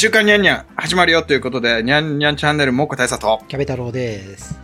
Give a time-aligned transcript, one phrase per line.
[0.00, 3.42] 週刊ニャンニャン始まるよということで、ニャンニャンチャンネルもっこ大佐と。
[3.48, 4.56] キャベ太郎です。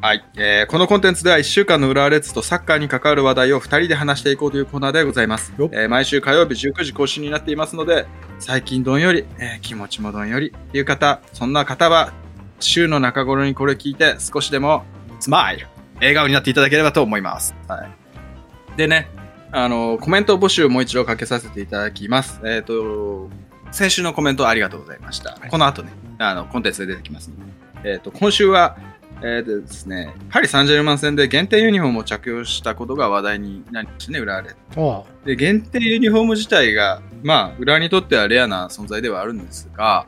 [0.00, 5.52] はい、えーこのコンテンツでは1週間の浦和レッズとサッカーに関わる話題を2人で話していこうというコーナーでございます。
[5.58, 8.06] えー毎週火曜日19時更新になっていますので、
[8.38, 12.12] 最近どんより、えー気持ちもどんよりっていう方、そんな方は、
[12.60, 14.84] 週の中頃にこれ聞いて少しでも
[15.18, 15.66] スマイル
[15.96, 17.56] 笑顔になっていただければと思います。
[17.66, 18.76] はい。
[18.76, 19.08] でね、
[19.50, 22.40] あの、コメント募集をもう一度かけさせていただきます。
[22.44, 23.30] えっ、と、
[23.74, 25.30] 先週のコメントありがとうございました。
[25.32, 27.36] はいこの後ね、あの、コンテンツで出てきますの
[27.82, 27.90] で。
[27.92, 28.76] えっ、と、今週は、
[29.20, 40.06] えーとですね、パリ・サンジェルマン戦で限定ユニフォームを着用したことが話題になりましたね、浦和レッズあで、限定ユニフォーム自体が、まあ、浦和にとってはレアな存在ではあるんですが、あ、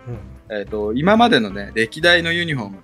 [0.49, 0.57] うん。
[0.57, 2.77] えっ、と、今までのね、歴代のユニフォーム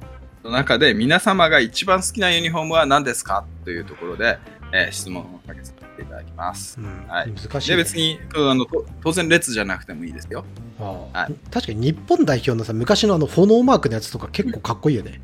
[0.42, 3.44] の中で、皆様が一番好きなユニフォームは何ですか？
[3.64, 4.38] というところで、
[4.72, 6.78] えー質問をかけさせていただきます。
[6.80, 7.82] うんはい難しい、で、ね。
[7.82, 10.44] 別に、あの、と当然列じゃなくてもいいですよ。
[10.78, 15.20] はい確かに日本代表のさ、昔のあの炎マークのやつとか結構かっこいいよね。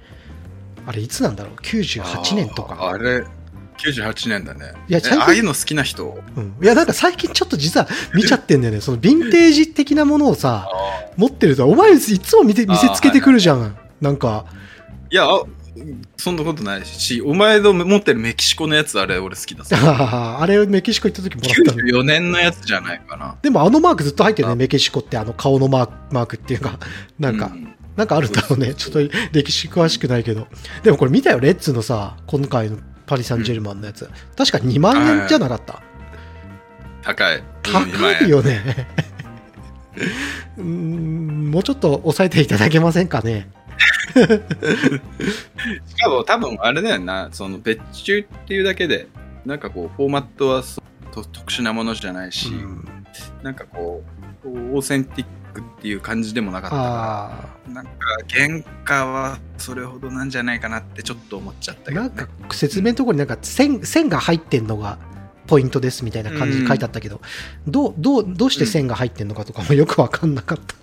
[0.87, 2.91] あれいつなんだろう ?98 年とか。
[2.91, 3.25] あれ、
[3.79, 4.73] 98年だね。
[4.89, 6.23] えいやああいうの好きな人？
[6.37, 6.57] うん。
[6.63, 8.81] いや、なんか最近ちょっと実は見ちゃってんだよね。
[8.81, 10.69] そのヴィンテージ的なものをさ、
[11.17, 13.77] 持ってると、お前いつも見て見せつけてくるじゃん。
[14.01, 14.47] なんか、
[15.11, 15.43] いや、あ
[16.17, 19.77] そんなことないし、お前の持ってるメキシコのやつ、あれ俺好きださ。
[20.41, 21.83] あれメキシコ行った時もらったの。
[21.83, 23.37] 94年のやつじゃないかな。
[23.43, 26.79] でもあのマークずっと入ってるね、あメキシコってあの顔のマークマークっていうか、
[27.19, 28.75] なんか、うなんかあるんだろうね。
[28.75, 29.01] ちょっと
[29.33, 30.47] 歴史詳しくないけど。
[30.83, 34.09] でもこれ見たよ、レッツのさ、今回のパリ・サンジェルマンのやつ。
[34.37, 35.83] 確か2万円じゃなかった。
[37.03, 37.43] 高い。
[37.63, 38.87] 高いよね。
[40.59, 43.49] うー ん、もうちょっと抑えていただけませんかね。
[45.87, 49.09] しかも多分あれだよな、その別注っていうだけで、
[49.45, 52.85] なんかこう、フォーマットはそと特殊なものじゃないし、うん
[53.43, 54.03] なんかこ
[54.45, 57.91] う、オーセンティックっていう感じでもなかったかあら、なんか
[58.29, 62.09] 原価はそれほどなんじゃないかなってちょっと思っちゃったあ、けど、ね。
[62.09, 64.99] なんか説明のところになんか線線が入ってんのが
[65.47, 67.21] ポイントですみたいな感じで書いてあったけど、
[67.67, 70.75] どうどうどうして線が入ってんのかとかもよくわかんなかった。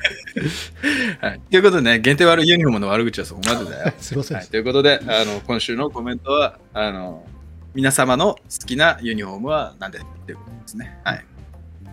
[1.20, 1.40] はい。
[1.50, 3.92] ということでね、限定悪いユニフォームの悪口はそこまでだよ。
[4.00, 4.46] すいませんはい、。
[4.46, 7.26] ということで、あの、今週のコメントは、あの、
[7.74, 9.98] 皆様の好きなユニフォームは何で？
[9.98, 10.98] っていうことですね。
[11.04, 11.24] はい。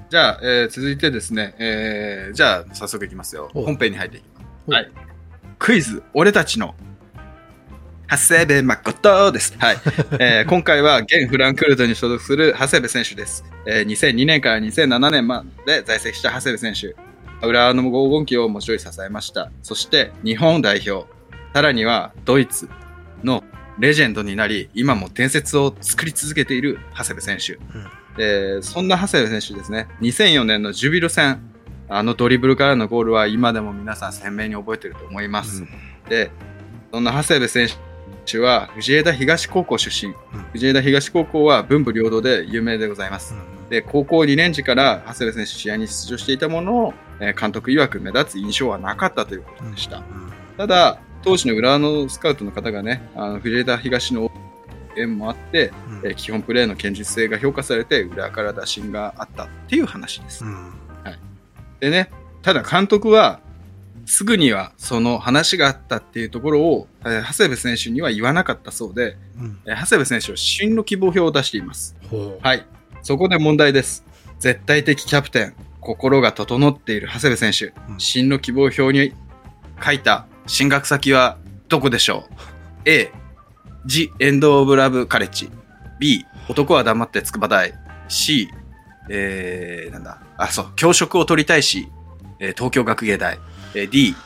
[0.09, 3.49] じゃあ、えー続いてですね、えーじゃあ、早速いきますよ。
[3.53, 4.45] お本編に入っていきます。
[4.67, 4.91] おはい。
[5.59, 6.75] クイズ、俺たちの、
[8.09, 9.53] 長谷部誠です。
[9.59, 9.77] はい。
[10.19, 13.43] えー今回は現フランクフルトに所属する長谷部選手です。
[13.65, 16.95] えー2002年から2007年まで在籍した長谷部選手。
[17.41, 19.51] 浦和の黄金期をもちろん支えました。
[19.61, 21.07] そして日本代表、
[21.53, 22.69] さらにはドイツ
[23.23, 23.43] の
[23.79, 27.59] レジェンドになり、今も伝説を作り続けている長谷部選手。
[28.19, 31.39] えーそんな長谷部選手ですね、2004年のジュビロ戦、
[31.89, 35.63] あのドリブルからのゴールは今でも皆さん鮮明に覚えていると思います。
[36.09, 36.31] で、
[36.91, 37.67] そんな長谷部選
[38.25, 40.13] 手は藤枝東高校出身。
[40.53, 43.35] 藤枝東高校は文武両道で有名でございます。
[43.69, 50.03] で、高校2年時から長谷部選手試合に出場していたものの、えー監督曰く目立つ印象はなかったということでした。
[50.57, 54.31] ただ、当時の浦和のスカウトの方がね、あの藤枝東の
[54.95, 55.71] 縁もあって、
[56.03, 60.43] えー基本プレーの堅実性が評価されて、浦和から打診があったっていう話です。
[61.79, 62.09] でね、
[62.41, 63.39] ただ監督は、
[64.05, 69.17] すぐにはその話があったっていうところを、えー長谷部選手には言わなかったそうで、
[69.65, 71.95] えー長谷部選手は進路希望表を出しています。
[72.09, 72.65] ほはい。
[73.07, 74.03] そこで問題です。
[74.37, 79.13] 絶対的キャプテン、心が整っている長谷部選手、うん進路希望表に
[79.81, 81.37] 書いた進学先は
[81.69, 82.33] どこでしょう
[82.83, 83.13] ?A、
[83.85, 85.49] ジ・エンド・オブ・ラブ・カレッジ。
[86.01, 87.73] B、男は黙って筑波大。
[88.09, 88.49] C、
[89.09, 90.19] えー、なんだ？
[90.35, 91.87] あ、そう、教職を取りたいし、
[92.41, 93.39] えー東京学芸大。
[93.73, 94.17] えー D、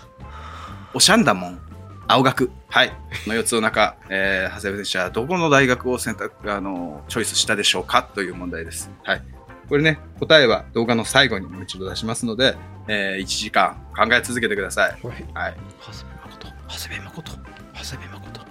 [0.95, 1.60] オシャンダモン。
[2.07, 2.51] 青学。
[2.69, 2.89] はい。
[2.89, 2.95] こ
[3.28, 8.03] の4つの中、えー、長谷部選手はどこの大学を選択、あの、チョイスしたでしょうか？
[8.03, 8.91] という問題です。
[9.03, 9.23] はい。
[9.69, 12.57] これね、答えは動画の最後にもう一度出しますので、
[12.88, 14.99] えー1時間考え続けてください。
[15.03, 15.08] う。
[15.08, 15.25] はい。
[15.34, 15.55] はい。
[15.79, 16.47] 長谷部誠。
[16.67, 17.31] 長谷部誠。
[17.31, 18.41] 長谷部誠。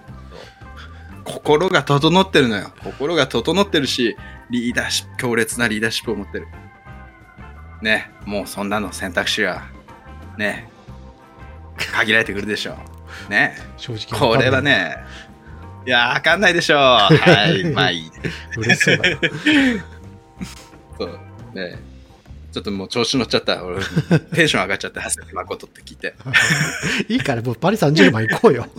[1.25, 2.73] 心が整ってるのよ。
[2.83, 4.17] 心が整ってるし、
[4.51, 6.49] リーダーシップ、強烈なリーダーシップを持ってる。
[7.83, 9.63] ね、もうそんなの選択肢は、
[10.39, 10.69] ね、
[11.93, 12.77] 限られてくるでしょう。
[13.29, 13.57] ね。
[13.77, 14.63] 正直これは。
[14.63, 14.97] ね、
[15.87, 16.79] いや、わかんないでしょう。
[16.79, 18.11] はい、 まあいい。
[18.57, 19.05] 嬉しそうだ。
[20.99, 21.19] そう。
[21.55, 21.79] ね。
[22.53, 23.65] ちょっともう調子乗っちゃった。
[23.65, 23.79] 俺、
[24.35, 26.15] テンション上がっちゃって、長谷部誠って聞いて。
[27.09, 28.67] いいからもうパリ・サンジェルマン行こうよ。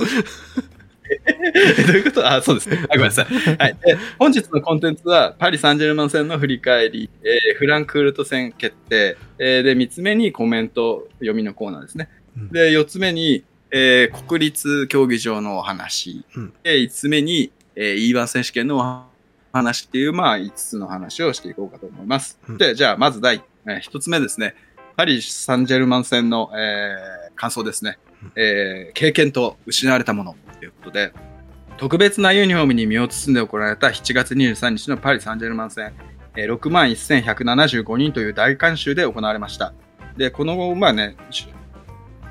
[1.88, 2.28] どういうこと？
[2.30, 2.80] あ、そうですね。
[2.84, 3.26] あ、ごめんなさい。
[3.58, 3.78] はい。
[3.86, 12.10] で本日のコンテンツは、パリ・サンジェルマン戦の振り返り、えーフランクフルト戦決定、えーで、3つ目にコメント読みのコーナーですね。
[12.38, 16.25] うんで、4つ目に、えー国立競技場のお話。
[16.35, 19.03] うんで、5つ目に、えー E1 選手権のお
[19.53, 22.39] 話っていう、まあ、5つの話をしていこうかと思います。
[22.47, 24.56] うんで、じゃあ、まず第、え1つ目ですね。
[24.97, 27.97] パリ・サンジェルマン戦の、えー感想ですね。
[28.35, 31.13] えー経験と失われたものということで、
[31.77, 35.94] 特別なユニフォームに身を包んで行われた7月23日のパリ・サンジェルマン戦、
[36.35, 39.73] えー6万1175人という大観衆で行われました。
[40.18, 41.15] で、この、まあね、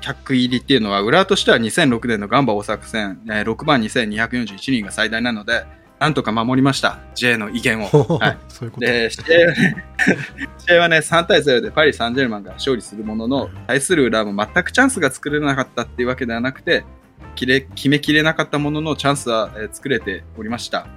[0.01, 5.63] 客入りっていうのは、浦和としては2006年のガンバ大阪戦、えー6万2241人が最大なので、
[5.99, 6.99] なんとか守りました。
[7.13, 7.85] J の威厳を。
[8.17, 8.37] はい。
[8.47, 8.87] そういうこと。
[8.87, 9.85] で、試合はね、
[10.57, 16.83] 試合はね、3対0でパリ・サンジェルマンが勝利するものの、対する裏も全くチャンスが作れなかったっていうわけではなくて、
[17.35, 20.87] 決れ決めきれなかったもののチャンスは、えー作れておりました。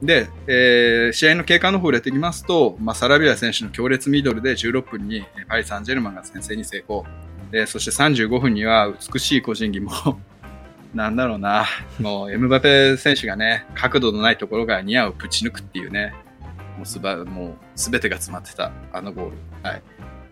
[0.00, 7.04] で、えー試合の経過の方を入れていきますと、まあ、サラビア選手の強烈ミドルで16分にえーパリ・サンジェルマンが先制に成功。
[7.54, 9.92] で、そして35分には美しい個人技も、
[10.92, 11.64] なんだろうな、
[12.00, 16.14] もうエムバペ選手がね、角度のないところがニアをぶち抜くっていうね、
[16.76, 19.36] もうすば、もうすべてが詰まってた、あのゴール。
[19.62, 19.82] はい。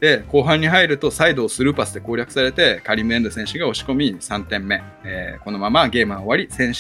[0.01, 4.83] で、後半に入るとサイドをスルーパスで攻略されて、カリムエンド選手が押し込み3点目。
[5.05, 6.73] えーこのままゲームは終わり、選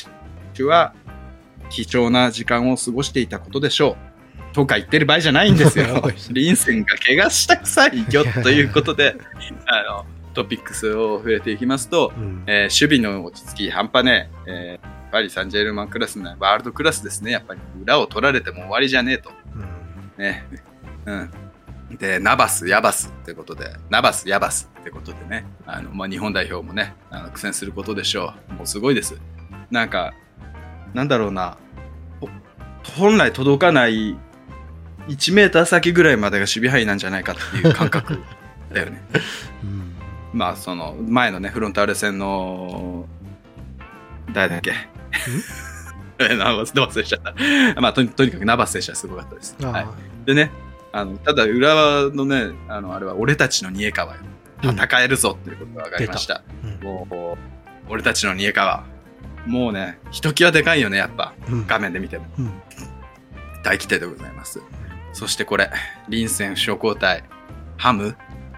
[0.54, 0.92] 手は
[1.70, 3.96] 貴重な時間を過ごしていたことでしょ
[4.50, 4.54] う。
[4.54, 6.02] とか言ってる場合じゃないんですよ。
[6.30, 9.14] リンセンが怪我したくさいよということで、
[9.66, 17.32] あの、トピックスを触れていきますと、うんえー守備の落ち着き半端ねえ、えーパリ・サンジェルマンクラスのワールドクラスですね。
[17.32, 19.30] やっぱり裏を取られても終わりじゃねえと。
[19.54, 20.46] うんね。
[21.04, 21.30] うん。
[21.98, 28.54] で、ナバス、ヤバスってことで、ナバス、ヤバスってことでね、あの、まあ、日本代表もね、あの苦戦することでしょう。
[28.54, 29.20] もうすごいです。
[29.70, 30.14] なんか、
[30.94, 31.58] なんだろうな、
[32.18, 32.30] ほ
[32.96, 34.16] 本来届かない
[35.08, 38.18] 1メーター先ぐらいまでが守備範囲なんじゃないかっていう感覚
[38.72, 39.02] だよね。
[39.62, 39.91] うん
[40.32, 43.06] まあ、その、前のね、フロンターレ戦の、
[44.32, 44.72] 誰だっけ？
[46.18, 47.34] えナバス、忘れちゃった。
[47.80, 49.56] まあ、とにとにかくナバス選手はすごかったです。
[49.62, 49.86] はい。
[50.26, 50.50] でね、
[50.92, 54.20] あの、ただ、浦和のね、あの、あれは俺たちの煮え川よ。
[54.22, 54.32] うん
[54.64, 56.42] 戦えるぞっていうことが分かりました。
[56.62, 57.36] うんも
[57.88, 58.84] う、俺たちの煮え川。
[59.44, 61.32] もうね、ひときわでかいよね、やっぱ。
[61.48, 62.26] うん画面で見ても。
[62.38, 62.52] うん
[63.64, 64.60] 大規定でございます。
[65.12, 65.70] そしてこれ、
[66.08, 67.24] リンセン負傷交代、
[67.76, 68.10] ハム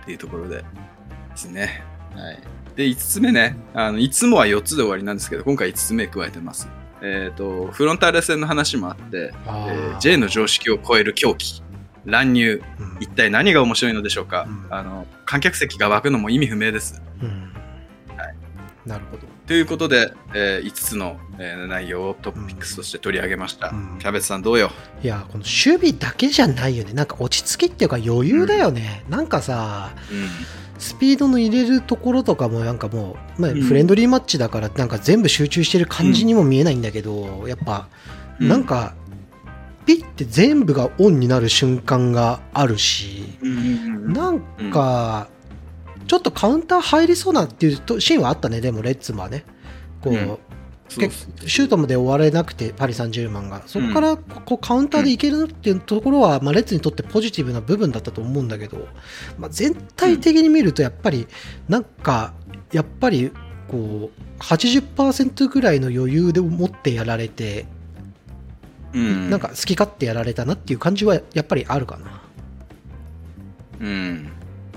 [0.03, 0.63] っていうところで
[1.35, 1.83] ですね。
[2.15, 2.39] はい。
[2.77, 6.69] で、5つ目ね、あの、いつもは4つで終わりなんですけど、今回5つ目加えてます。
[7.03, 11.63] えっ、と、フロンターレ戦の話もあって、えー J の常識を超える狂気、
[12.05, 17.03] 乱入、うん一体何が面白いのでしょうか、うんあの、観客席が湧くのも意味不明です。
[17.23, 17.51] うん
[18.87, 19.23] なるほど。
[19.47, 23.71] ということで、え5つの、えー内容をトピックスとして取り上げました。
[23.71, 24.71] うんキャベツさんどうよ？
[25.03, 26.93] いや、この守備だけじゃないよね。
[26.93, 29.05] なんか落ち着きっていうか余裕だよね。
[29.09, 30.29] なんかさ、うん。
[30.79, 33.63] スピードの入れるところとかもなんかもう、まあ、うん。
[33.63, 37.89] フレンドリーマッチだからなんか全部集中してる感じにも見えないんだけど、やっぱ
[38.41, 38.95] うんなんか
[39.87, 44.13] ピッて全部がオンになる瞬間があるし、うん。
[44.13, 44.41] なん
[44.73, 45.29] か
[46.07, 49.45] ちょっとカウンター入りそうなっていうとシーンはあったね、でもレッツもね。
[50.01, 50.39] こう、
[50.89, 58.89] シュートまで終われなくて、パリ・サンジェルマンが、そこからこうカウンターでいけるっていうところは、まあ、レッツにとってポジティブな部分だったと思うんだけど、
[59.39, 61.27] まあ、全体的に見ると、やっぱり、
[61.69, 62.35] なんか、
[62.73, 63.33] やっぱり、
[63.69, 67.67] こう、80%ぐらいの余裕で持ってやられて、
[68.93, 72.23] うん、なんか好き勝手やられたなっていう感じはやっぱりあるかな。
[73.81, 74.29] うん。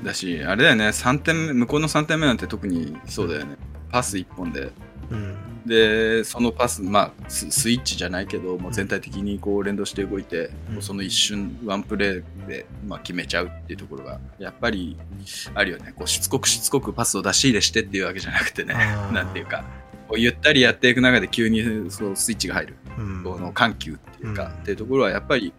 [0.04, 3.58] だし、あれだよね、3点目、向こうの3点目なんて特にそうだよね。
[3.92, 4.72] パス1本で。
[5.12, 5.36] うん。
[5.68, 10.82] で、そのパス、まあ、ススイッチじゃないけど、もう全体的にこう連動して動いて、うん。
[10.82, 14.98] その一瞬、ワンプレーで、まあ、決めちゃうっていうところが、やっぱり
[15.54, 15.94] あるよね。
[15.96, 18.74] こうしつこくしつこくパスを出し入れしてっていうわけじゃなくてね、
[19.12, 19.64] なんていうか、
[20.08, 22.76] こうゆったりやっていく中で急にそうスイッチが入る。
[22.98, 23.24] うん。
[23.24, 24.50] この緩急っていうか、うん。
[24.50, 25.54] っていうところはやっぱり、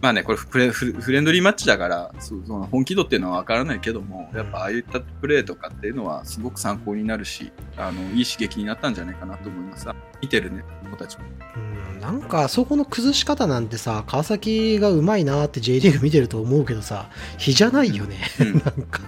[0.00, 9.86] まあね、これフレフレンドリーマッチだから、その本気度っていうのは分からないけども、やっぱああいったプレーとかっていうのはすごく参考になるし、あのいい刺激になったんじゃないかなと思います。
[10.20, 11.24] 見てるね、子たちも。
[11.56, 11.74] うん
[12.04, 17.08] なんかそこの崩し方なんてさ川崎がうまいなって J リーグ見てると思うけどさ
[17.38, 19.00] 比じゃないよね、うん なんか。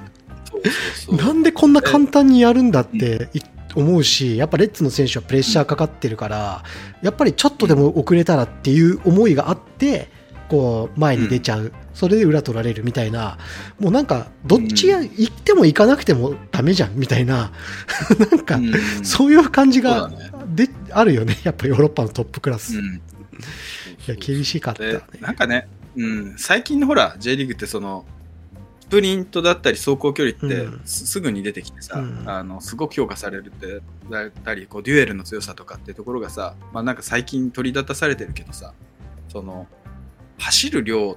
[1.12, 3.40] なんでこんな簡単にやるんだってい
[3.74, 6.64] 思うしやっぱレッツの選手はプレッシャーかかってるから
[7.02, 10.08] やっぱりちょっとでも遅れたらっていう思いがあって
[10.48, 11.72] こう前に出ちゃう。
[11.94, 13.38] それで裏取られるみたいな、
[13.80, 16.94] もうなんか、どっちや、行っても行かなくてもダメじゃん。
[16.94, 17.52] みたいな、
[18.30, 18.72] なんか、うん。
[19.02, 20.30] そういう感じがそうだね。
[20.54, 22.74] で、あるよね、 やっぱヨーロッパのトップクラス。
[22.74, 23.00] いうん。
[24.06, 24.92] や、厳しかったね。
[24.92, 25.02] で。
[25.20, 28.04] なんかね、うん、最近のほら J リーグってその
[28.82, 32.22] スプリントだったり走行距離ってすぐに出てきてさ、うん。
[32.26, 38.74] あのすごく評価されるってだったりこうデュエルの強さとかってところがさ、まあ、なんか最近取り立たされてるけどさ
[39.28, 39.66] その
[40.38, 41.16] 走る量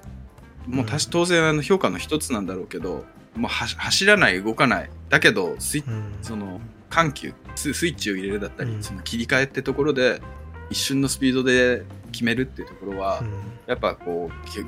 [0.67, 4.89] もたし当然あの評価の一つなんだろうけどもうは走らない動かない。
[5.09, 6.13] だけどスイうん。
[6.21, 6.59] その
[6.89, 8.83] 緩急ススイッチを入れるだったり、うん。
[8.83, 10.21] その切り替えってところで
[10.69, 13.31] 一瞬のスピードで決めるっていうところは、うん。
[13.67, 14.65] やっぱこう、基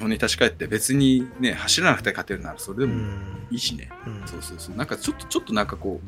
[0.00, 3.46] 本に立ち返って別にね、走らなくて勝てるならそれでもうん。
[3.50, 3.90] いいしね。
[4.06, 4.22] うん。
[4.26, 4.76] そうそうそう。
[4.76, 6.00] なんかちょっと、ちょっとなんかこ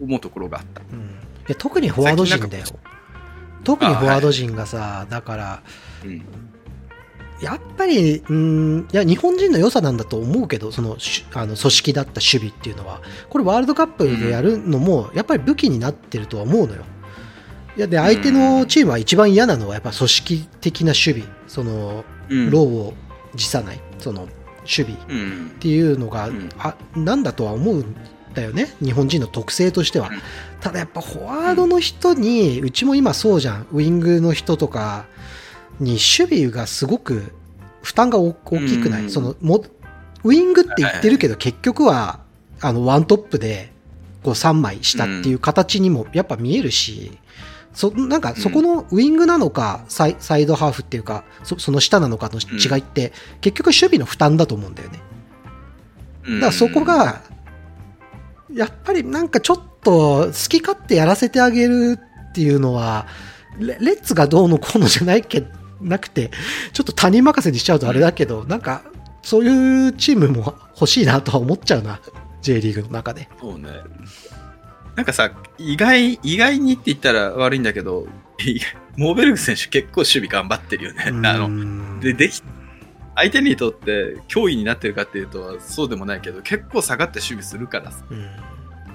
[0.00, 0.80] う、思うところがあった。
[0.80, 0.98] うん。
[0.98, 1.02] い
[1.48, 2.64] や特にフォワード陣だよ。
[3.64, 5.62] 特にフォワード陣がさ、だから
[6.04, 6.24] うん。
[7.40, 13.02] やっぱりうんいや日本人の良さなんだと思うけどそのしあの組織だった守備っていうのは。
[13.28, 16.84] これワールドカップでやるのもやっぱり武器になってるとは思うのよ。
[17.76, 21.22] いやで相手のチームは一番嫌なのはやっぱ組織的な守備。
[21.46, 22.50] そのうん。
[22.50, 22.94] 労を
[23.34, 23.80] 辞さない。
[23.98, 24.30] その守
[24.66, 24.92] 備。
[24.94, 25.50] っうん。
[25.60, 26.48] ていうのが、うん。
[26.58, 27.94] あなんだとは思うん
[28.34, 28.74] だよね。
[28.82, 30.18] 日本人の特性としては、うん。
[30.60, 33.66] ただやっぱフォワードの人に、うちも今そうじゃん。
[33.72, 35.04] ウイングの人とか
[35.80, 37.32] に守備がすごく
[37.82, 39.10] 負担が大大きくない、うん。
[39.10, 39.64] そのも
[40.24, 42.20] ウイングって言ってるけど結局は
[42.60, 43.72] あのワントップで
[44.22, 47.18] こう3枚したっていう形にもやっぱ見えるし、
[47.72, 54.98] そなんかそこのウイングなのかサイサイドハーフっていうかそその下なのかの違いって、結局守備の負担だと思うんだよね。
[56.26, 57.22] だからそこが、
[58.52, 63.06] やっぱりなんかちょっと好き勝手やらせてあげるっていうのは、
[63.58, 65.44] レレッツがどうのこうのじゃないけ
[65.80, 66.30] なくて、
[66.72, 68.82] ちょっと他人任せにしちゃうとあれだけど、なんか
[69.22, 72.00] そういうチームも欲しいなとは思っちゃうな、
[72.42, 73.28] J リーグの中で。
[73.40, 73.68] そうね。
[74.94, 78.06] なんかさ、意外、意外にって言ったら悪いんだけど、
[78.96, 81.04] モーベルグ選手結構守備頑張ってるよね。
[81.28, 82.42] あの、ので、でき、
[83.14, 88.26] 相手にとって脅威になってるかっていうとそうでもないけど、結構下がって守備するからさうん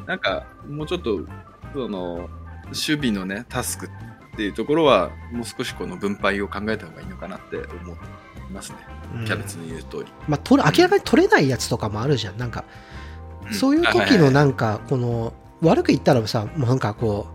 [0.07, 1.25] なんか、もうちょっと、
[1.73, 2.29] その、
[2.65, 3.89] 守備のね、タスク
[4.33, 7.97] っていうところは、もう少しこの分配を考えた方がいいのかなって思い
[8.51, 8.77] ますね。
[9.25, 10.05] キャベツの言う通り。
[10.27, 12.37] まあ、取れ明らかに取れないやつとかもあるじゃん。
[12.37, 12.91] なんか、うん
[13.51, 17.27] そういう時のなんか、この、悪く言ったらさ、もうなんかこ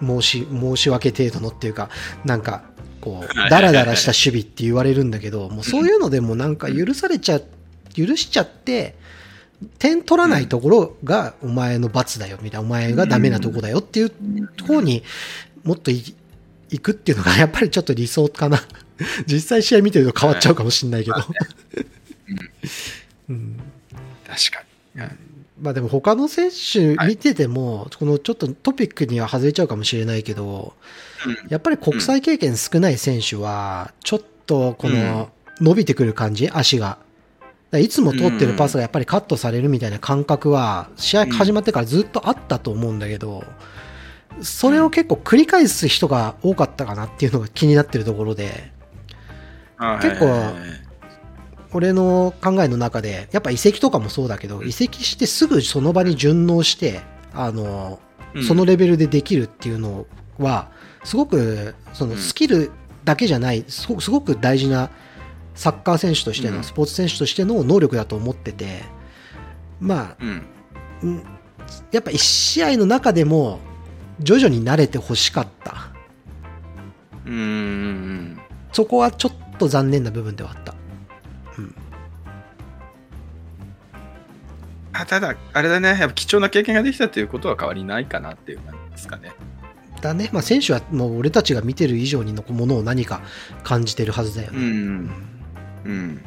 [0.00, 1.90] う、申し、申し訳程度のっていうか、
[2.24, 2.62] なんか、
[3.00, 7.40] こう、ダラダラした守備って言われるんだけど、もうそういうのでもなんか許されちゃ、
[7.94, 8.96] 許しちゃって、
[9.78, 14.12] 点取らないところがお前の罰だよ、みたいな、お前がダメなとこだよっていう
[14.66, 15.02] 方に
[15.64, 16.14] もっとい
[16.70, 18.62] 行くっていうのがやっぱりちょっと理想かな。
[19.26, 21.16] 実際試合見てると変わっちゃうかもしれないけど。
[23.28, 23.60] うん
[24.26, 25.02] 確かに。
[25.60, 30.74] まあでも他の選手見てても、このちょっとトピックには外れちゃうかもしれないけど、
[31.48, 35.30] やっぱり国際経験少ない選手は、ちょっとこの
[35.60, 36.98] 伸びてくる感じ、足が。
[37.72, 43.44] いつも通ってるパスがやっぱりカットされるみたいな感覚は、試合始まってからずっとあったと思うんだけど、
[44.42, 48.72] それを結構繰り返す人が多かったかなっていうのが気になってるところで、
[49.76, 50.26] あ結構
[51.74, 57.98] 俺の考えの中で、やっぱ移籍とかもそうだけど、移籍してすぐその場に順応して、あの、
[58.34, 58.44] うん。
[58.44, 60.06] そのレベルでできるっていうの
[60.38, 60.70] は、
[61.02, 62.18] すごく、そのうん。
[62.18, 62.70] スキル
[63.04, 64.90] だけじゃない、すごく大事な
[65.54, 66.64] サッカー選手としての、うん。
[66.64, 68.82] スポーツ選手としての能力だと思ってて、
[69.80, 70.24] まあ、
[71.90, 73.58] やっぱ一試合の中でも、
[74.20, 75.88] 徐々に慣れてほしかった。
[77.26, 78.40] うんうんうん。
[78.72, 80.74] そこはちょっと残念な部分ではあった。
[84.94, 89.32] あただ、あれだね、やっぱ貴重な経験ができたっていうことは変わりないかなっていう感じですかね。
[90.00, 93.20] だね、まあ、選手はもう俺たちが見てる以上にのものを何か
[93.64, 94.58] 感じてるはずだよね。
[94.58, 95.10] うん。
[95.84, 96.24] うん。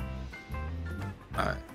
[1.32, 1.67] はい。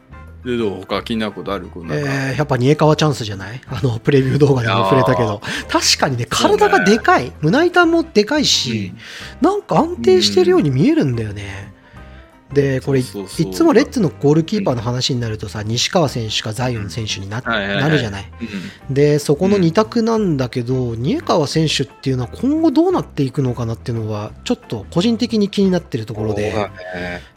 [0.44, 0.86] で、どう？
[0.86, 1.68] 他気になることある？
[1.68, 3.60] こうなんかえー、やっぱ煮え川チャンスじゃない？
[3.68, 5.40] あの、プレビュー動画でも触れたけど。
[5.68, 7.32] 確かにね、体がでかい。
[7.40, 8.92] 胸板もでかいし、
[9.40, 11.70] なんか安定してるように見えるんだよね。
[12.52, 18.30] で、これ、いつもレッツのゴールキーパーの話になるとさ、西川選手かザイオン選手にな,、なるじゃない？
[18.88, 18.94] うん。
[18.94, 26.52] で、そこの2択なんだけど、煮え川選手っていうのは今後どうなっていくのかなっていうのは、ちょっと個人的に気になってるところで。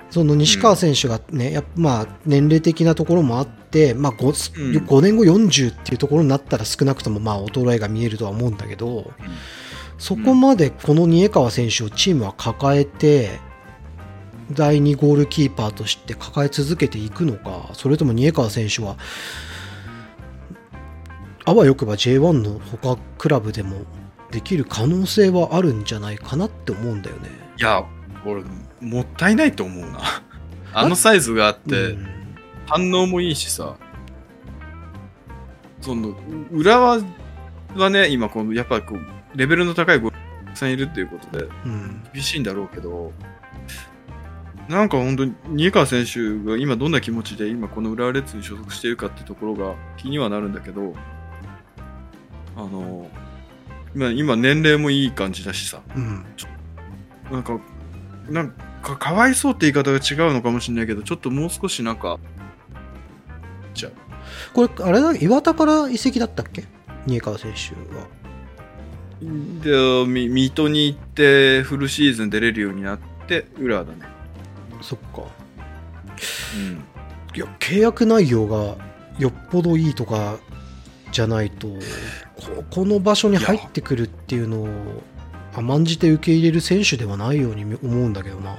[0.09, 9.11] その西川選手がね、やっぱまあ年齢的なところもあって、まあ 5, うん5年後40っていうところになったら少なくともまあ衰えが見えるとは思うんだけど、
[9.97, 13.39] そこまでこの新川選手をチームは抱えて、
[14.51, 18.95] 第2ゴールキーパーとして抱え続けていくのかそれとも新川選手は
[21.45, 23.77] あわよくば J1 の他クラブでも
[24.31, 27.29] できる可能性はあるんじゃないかなって思うんだよね。
[27.57, 27.85] いや、
[28.25, 28.43] 俺、
[28.81, 29.99] もったいないと思うな。
[30.73, 32.07] あのサイズがあって、うん。
[32.67, 33.75] 反応もいいしさ、
[35.81, 36.15] その、
[36.51, 36.99] 浦和
[37.75, 42.03] はね、今、この、やっぱこう、レベルの高い子がたくさんいるっていうことで、うん。
[42.13, 43.13] 厳しいんだろうけど、
[44.67, 50.95] なんか本当に、新川選手が今どんな気持ちで今この浦和レッズに所属しているかってところが気にはなるんだけど、
[52.55, 53.09] あの、
[53.93, 56.25] 今、今年齢もいい感じだしさ、うん。
[57.31, 57.59] なんか、
[58.29, 62.19] なんか、かわいそうって言い方が違うのかもしれないけど、ちょっともう少しなんか、
[63.73, 63.89] じゃ
[64.53, 66.65] これあれだ岩田から移籍だったっけ？
[67.05, 68.07] 新川選手は。
[69.61, 73.99] で、み水戸に行って、フルシーズン出れるようになって、浦和だね。
[74.81, 75.23] そっか
[76.57, 76.83] うん。
[77.35, 78.77] いや契約内容が
[79.19, 80.37] よっぽどいいとか
[81.11, 84.67] じゃないとここの場所に入ってくるっていうのを
[85.57, 88.57] 甘んじて受け入れる選手ではないように思うんだけどな。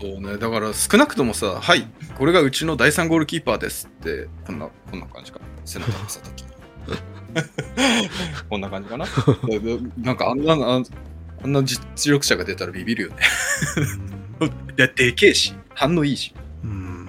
[0.00, 1.86] そうね、だから少なくともさ、はい、
[2.16, 5.40] これがうちの第3ゴールキーパーですって、こんな、こんな感じか。
[5.66, 6.48] 背中見せた時に。
[8.48, 9.06] こんな感じかな。
[9.98, 10.52] なんかあんな、
[11.42, 13.16] あんな実力者が出たらビビるよね。
[14.78, 16.34] いや、でけえし、反応いいし。
[16.64, 17.08] うん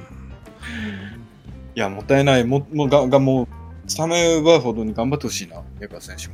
[1.74, 2.44] いや、もったいない。
[2.44, 3.48] も、もうが、がもう、
[3.88, 6.34] スタメンはほどに頑張ってほしいな、江川選手も。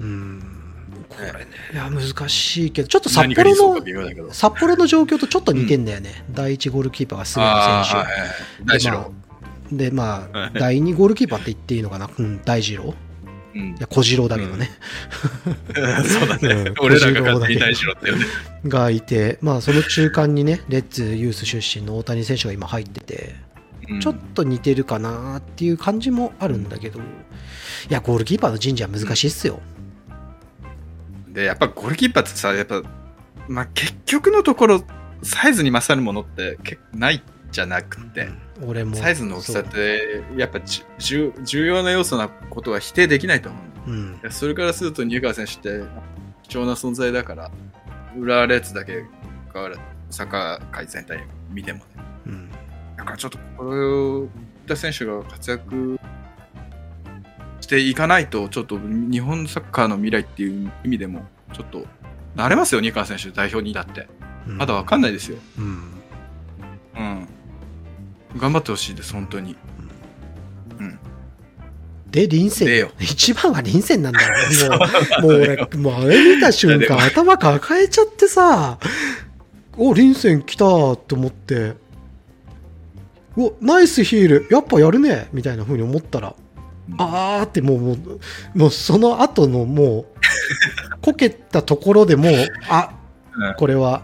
[0.00, 0.55] うん
[1.16, 1.50] これね。
[1.72, 4.32] いや難しいけどちょっと札幌の。
[4.32, 8.30] 札幌の状況とちょっと似てんだよね、第1ゴールキーパーが菅野選あーはいはいはい。
[8.66, 9.12] 大二郎。
[9.70, 10.50] 手でまあ、はい。
[10.54, 12.94] 第2ゴールキーパーって言っていいのかな、うん、大二郎。
[13.54, 13.70] うん。
[13.70, 14.70] いや小次郎だけどね、
[15.74, 16.48] そうだね。
[16.48, 16.74] うん。
[16.80, 18.26] 俺らが勝手に大二郎ってよね。
[18.66, 23.34] がいて、まあ、その中間にねレッツユース出身の大谷選手が今入ってて、
[23.88, 24.00] うん。
[24.00, 27.02] ちょっと似てるかなっていう感じもあるんだけど、い
[27.88, 29.60] や、ゴールキーパーの人事は難しいっすよ。
[31.36, 32.82] で、やっぱゴールキーパーってさ、やっぱ、
[33.46, 34.82] まあ、結局のところ、
[35.22, 38.30] サイズに勝るものって結構ないじゃなくて、
[38.64, 38.96] 俺も。
[38.96, 43.90] サイズの大きさって、やっぱじ重重要な要素なことは否定できないと思う。
[43.90, 45.86] うんそれからすると、ニューカー選手って
[46.42, 47.50] 貴重な存在だから、
[48.18, 49.04] 浦和レッズだけ
[49.52, 51.84] 関わらず、サッカー界全体見てもね。
[52.26, 52.50] うん。
[52.96, 54.28] だからちょっとこれを、いっ
[54.66, 56.00] た選手が活躍
[57.66, 61.84] していかないと、ちょっと日本サッカーの未来っていう意味でも、ちょっと、
[62.36, 64.08] なれますよ、ニカ選手、代表にだって。
[64.46, 65.38] うんまだわかんないですよ。
[65.58, 65.64] うん。
[66.96, 67.28] うん。
[68.36, 69.56] 頑張ってほしいです、本当に。
[70.78, 70.98] うん。
[72.08, 72.88] で、臨戦。
[73.00, 74.78] 一番は臨戦なんだよ。
[75.20, 78.78] もう、もう俺、もうあれ見た瞬間、 頭抱えちゃってさ、
[79.76, 81.72] お、臨戦来たと思って、
[83.36, 86.36] お、ナイスヒール、やっぱやるね、みたいな風に思ったら、
[86.98, 88.20] あーってもう、もう、
[88.54, 90.06] もうその後のもう、
[91.00, 92.32] こけたところでもう、
[92.68, 92.90] あ、
[93.34, 94.02] うんこれは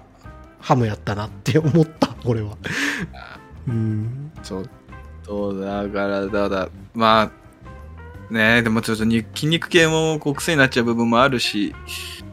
[0.60, 2.56] ハムやったなって思った、俺は。
[3.66, 4.30] うん。
[4.42, 4.68] そう。
[5.24, 7.30] そうだから、だだ、ま
[8.30, 11.74] あ、ねでもちょっとに筋肉系もこう癖になっちゃう部分もあるし、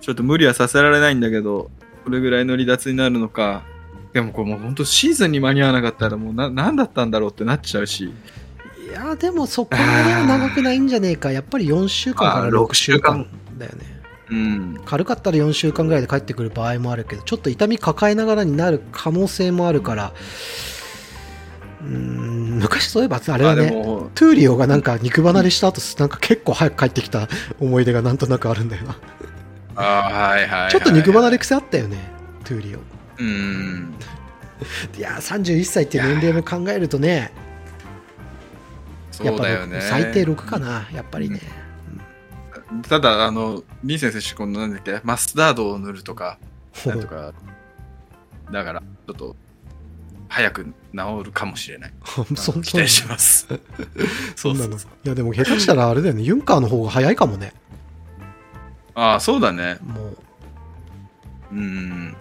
[0.02, 1.70] ちょっと無理はさせられないんだけど、
[2.04, 3.64] これぐらいの離脱になるのか、
[4.14, 8.14] でもこれもう本当シーズンに間に合わなかったらもうな、何だったんだろうってなっちゃうし、
[8.90, 11.32] いや、でもそこまでは長くないんじゃねえか。
[11.32, 14.02] やっぱり4週間からあー6週間だよね。
[14.32, 14.82] うん。
[14.86, 20.14] 軽かったら4週間ぐらいで帰ってくる場合もあるけど、ちょっと痛み抱えながらになる可能性もあるから、
[21.82, 27.28] うーん、昔そういえばあれまはね、トゥーリオがなんか肉離れした後、なんか結構早く帰ってきた
[27.60, 28.98] 思い出がなんとなくあるんだよな。
[29.76, 30.72] あーはいはいはい。
[30.72, 31.98] ちょっと肉離れ癖あったよね、
[32.44, 32.80] トゥーリオ。
[33.20, 33.94] うん。
[34.98, 37.32] いやー、31歳っていう年齢も考えるとね、
[39.24, 39.82] やっぱそうだよね。
[39.82, 41.42] 最低6かな、やっぱりね。
[42.88, 46.38] ただ、あの、リンセン選手、このなんだっけ、マスタードを塗るとか、
[46.86, 47.34] なんとか、
[48.52, 49.36] だから、ちょっと、
[50.28, 51.94] 早く治るかもしれない。
[52.36, 53.48] そん期待してます。
[54.36, 54.78] そなの。
[54.78, 54.80] い。
[55.04, 57.54] や、でも下手したらあれだよね、ユンカーの方が早いかもね。
[58.94, 59.78] ああ、そうだね。
[59.82, 60.18] もう。
[61.52, 62.16] うん。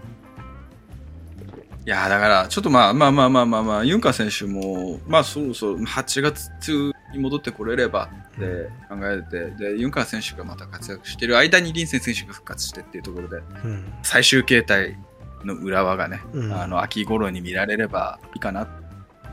[1.88, 13.90] いやーだから、ちょっとまあまあまあまあまあまあ、ユンカー選手も、まあそろそろ8月中に戻ってこれればって考えて、で、ユンカー選手がまた活躍してる間にリンセン選手が復活してっていうところで、うん。
[14.02, 14.98] 最終形態
[15.44, 18.68] の裏輪がね、うんあの、秋頃に見られればいいかな。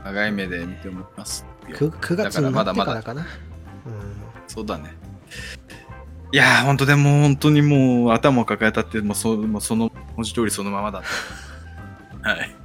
[0.06, 1.44] 長い目で見て思います。
[1.68, 3.26] 9, 9月になってからかな。
[4.48, 4.94] そうだね。
[6.32, 11.45] いやー、本当でも本当にもう頭を抱えたって、もうそもうその文字通りそのままだった。
[12.30, 12.56] はい。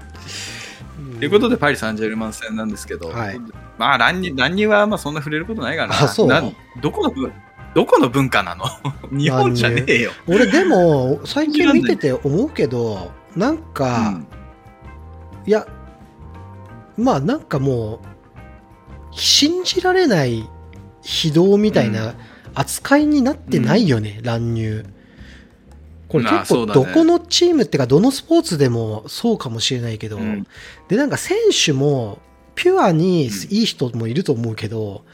[1.19, 3.39] ということで、パリ・サンジェルマン戦なんですけど、はい。
[3.77, 5.93] まあ乱入、乱入はまあそんな触れることないかな。
[5.93, 6.27] あそう。
[6.27, 7.31] なんどこの文
[7.73, 8.65] どこの文化なの？
[9.17, 10.11] 日本じゃねえよ。
[10.27, 14.27] 俺でも最近見てて思うけどなんうか、ん。
[15.45, 15.65] いや
[16.97, 17.99] まあなんかもう
[19.11, 20.47] 信じられない
[21.01, 22.13] 非道みたいな
[22.53, 24.85] 扱いになってないよね、乱入
[26.11, 30.45] これまあ結構どこのチームっていうかどのスポーツでもそうかもしれないけど、うん。
[30.89, 32.19] でなんか選手も
[32.55, 33.55] ピュアにうん。
[33.55, 35.05] いい人もいると思うけど、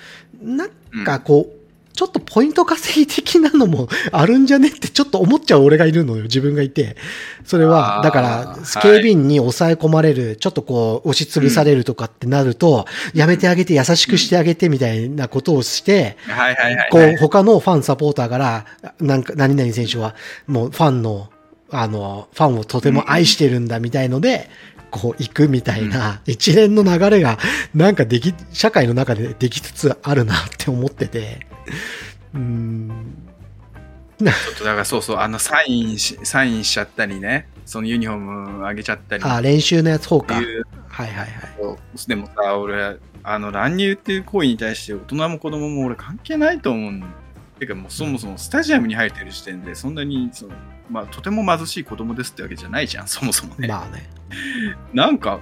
[0.41, 0.69] なん
[1.05, 1.56] かこう
[1.97, 6.95] ちょっとポイント稼ぎ的なのもあるんじゃねってちょっと思っちゃう俺がいるのよ、自分がいて。
[7.43, 17.17] それは、だから、警備員に抑え込まれる、ちょっとこう、押しつぶされるとかってなると、やめてあげて、優しくしてあげてみたいなことをして、はいはいはい、こう、はい。
[17.17, 18.65] 他のファンサポーターから、
[18.99, 20.13] なんか、何々選手は、
[20.45, 21.29] もうファンの、
[21.71, 24.51] あの、ファンをとても愛してるんだみたいので、
[24.91, 27.39] こう、行くみたいな、一連の流れが、
[27.73, 31.46] なんかでき、社会の中でできつつあるなって思ってて、
[32.33, 33.27] うーん、
[34.19, 40.35] ちょっとだからそうそう、あのサインし、サインしちゃったりね、そのユニフォームあげちゃったりあ、練習のやつ、そうか。
[40.35, 42.07] はいはいはい。
[42.07, 47.07] でもさ、俺、あの乱入っていう行為に対して大人も子供も俺関係ないと思うんだ。
[47.59, 50.53] てかもうそもそもスタジアムに入ってる時点でそんなにその、
[50.89, 53.67] まあ、とても貧しい子供ですってわけじゃないじゃん、そもそもね。
[53.67, 54.09] まあね。
[54.93, 55.39] なんか、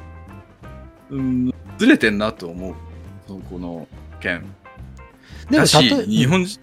[1.10, 2.76] うん、ずれてんなと思う、
[3.28, 3.88] そのこの
[4.20, 4.44] 件。
[5.50, 6.60] でも、だし、たと日本人、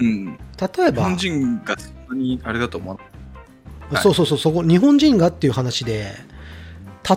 [0.00, 0.38] うん、例
[0.88, 1.02] えば。
[1.04, 2.96] 日本、人がそんなにあれだと思う。
[3.94, 4.02] はい。
[4.02, 6.12] そうそうそう、そこ、日本人がっていう話で、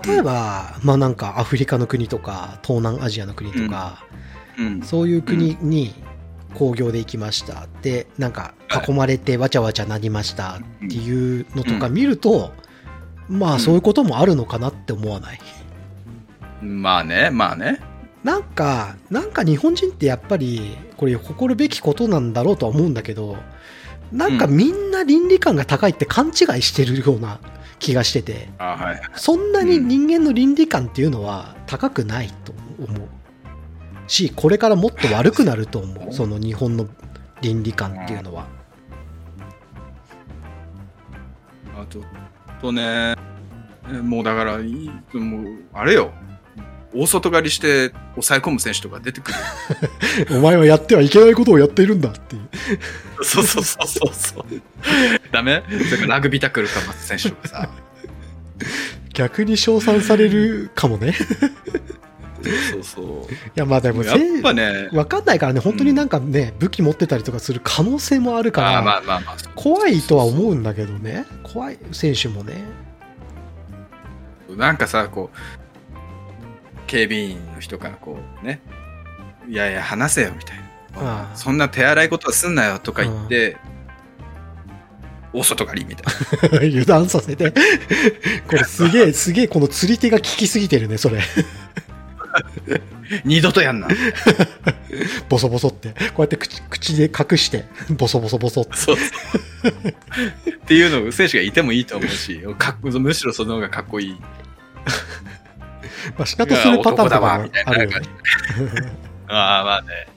[0.08, 4.06] 例えば、まあなんかアフリカの国とか、東南アジアの国とか、
[4.58, 5.93] うん、そういう国に
[6.54, 7.67] 興行で行きました。
[7.82, 8.54] で、なんか
[8.88, 12.54] 囲まれてわちゃわちゃなりましたっていうのとか見ると、
[13.28, 15.39] まあそういうこともあるのかなって思わない？
[16.62, 17.80] まあね、まあね。
[18.24, 23.38] なんか、なんか日本人ってやっぱり、これ誇るべきことなんだろうとは思うんだけど、
[24.12, 27.40] なんかみんな倫理観が高いって勘違いしてるような
[27.80, 29.02] 気がしてて、あはい。
[29.16, 33.10] そんなに人間の倫理観っていうのは高くないと思う。
[34.08, 36.14] し、これからもっと悪くなると思う。
[36.14, 36.88] その日本の
[37.42, 38.48] 倫理観っていうのは。
[41.76, 42.00] あと、
[42.62, 43.16] とね、
[43.92, 46.14] えもうだから、もう、あれよ。
[46.96, 49.38] 大外刈りして抑え込む選手とか出てくる。
[50.38, 52.50] お前はやってはいけないことをやっているんだっていう。
[53.24, 54.46] そうそうそうそうそう。
[55.32, 55.64] ダメ？
[55.90, 57.70] それからラグビータックルかます選手とかさ。
[59.14, 61.14] 逆に称賛されるかもね。
[62.72, 69.22] そうそういや、まあでも、やっぱね、わかんないからね、本当になんかね、武器持ってたりとかする可能性もあるから。
[69.56, 71.26] 怖いとは思うんだけどね。
[71.42, 72.66] 怖い選手もね。
[74.58, 75.38] なんかさ、こう、
[76.94, 78.62] 警備員の人からこうね、
[79.50, 80.58] いやいや、話せよみたい
[80.94, 81.36] な。
[81.36, 83.58] そんな手荒いことはすんなよとか言って、
[85.34, 86.06] 大外刈りみたい
[86.52, 86.58] な。
[86.70, 87.52] 油断させて。
[88.48, 91.20] これすげえ、すげえこの釣り手が効きすぎてるね、それ。
[93.26, 93.88] 二度とやんな。
[95.30, 95.96] ボソボソって。
[96.14, 98.78] こうやって口口で隠して、ボソボソボソって。
[98.78, 99.04] そうそ
[99.68, 99.72] う。
[100.52, 104.22] っていうの選手がいてもいいと思うし、かっむしろその方がかっこいい。
[106.18, 108.08] まあ、仕方するパターンとかも男だわみたいなあるよね。
[109.28, 110.08] ああ、まあね。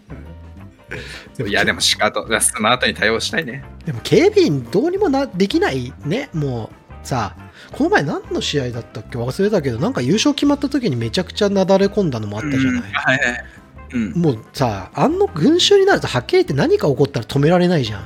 [1.49, 3.65] いや、でも仕方、スマートに対応したいね。
[3.85, 6.71] でも警備員どうにもなできないね、も
[7.03, 7.35] うさ、
[7.73, 9.19] この前何の試合だったっけ？
[9.19, 12.71] 忘れたけど、なんか優勝決まった時にめちゃくちゃなだれ込んだのもあったじゃない。
[12.71, 13.45] うんはいはい。
[13.93, 14.13] うん。
[14.13, 18.01] もうさ、あんの群衆になるとはっきり言って何か起こったら止められないじゃ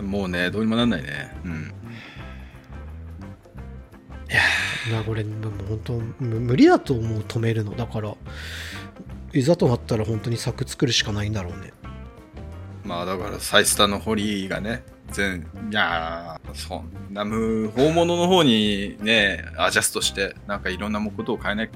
[0.00, 0.04] ん。
[0.04, 1.34] もうね、どうにもなんないね。
[1.44, 1.72] うん。
[4.90, 7.74] まあこれ、もう本当む無理だと思う、止めるの。
[7.76, 8.14] だから、
[9.32, 11.72] いざとなったら本当に策作るしかないんだろうね。
[12.84, 21.68] まあだから、サイスタの堀がね、全、いやー、そんな無、大物の方にね、アジャストして、なんかいろんなことを変えない。
[21.68, 21.72] ち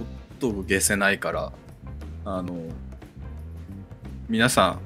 [0.00, 0.06] ょっ
[0.38, 1.52] と下せないから、
[2.24, 2.56] あの、
[4.28, 4.78] 皆さ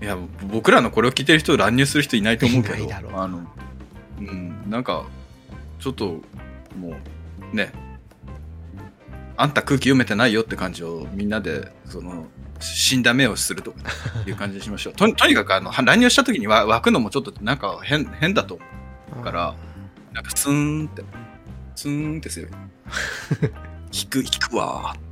[0.00, 0.16] ん、いや、
[0.50, 2.88] 僕らのこれを聞いてる人、乱入する人いないと思うけど、
[3.20, 3.40] あの、
[4.18, 5.04] うん、なんか、
[5.78, 6.20] ちょっと、
[6.76, 6.96] も
[7.52, 7.72] う、ね、
[9.36, 12.26] あんた空気読めてないよって感じをみんなで、その、
[12.60, 13.78] 死んだ目をするとか
[14.26, 14.92] いう感じにしましょう。
[14.94, 18.58] ととにかく、あの、乱入した時にわ湧くのもちょっとなんか変、変だと
[19.12, 19.54] 思うから、
[20.12, 21.04] なんかスーンって、
[21.76, 22.50] スーンってする。
[23.92, 25.08] 引く、引くわーって。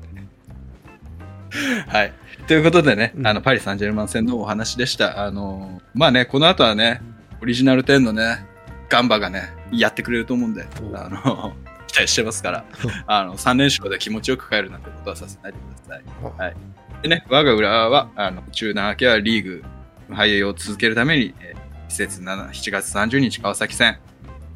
[1.88, 2.12] はい。
[2.48, 5.24] ということでね、うんあの、パリ・サンジェルマン戦のお話でした。
[5.24, 7.00] あの、まあね、この後はね、
[7.40, 8.44] オリジナル10のね、
[8.88, 11.54] ガンバがね、やってくれると思うんで、おあの、
[11.86, 12.64] 期待してますから、
[13.06, 16.04] あの、3連勝で気持ちよく帰るなんてことはさせないでください。
[16.38, 16.56] あはい。
[17.02, 19.64] でね、我が浦和は、あの、中断明けはリーグ、
[20.10, 23.94] 繁栄を続けるために、えー施設7 7月30日川崎戦、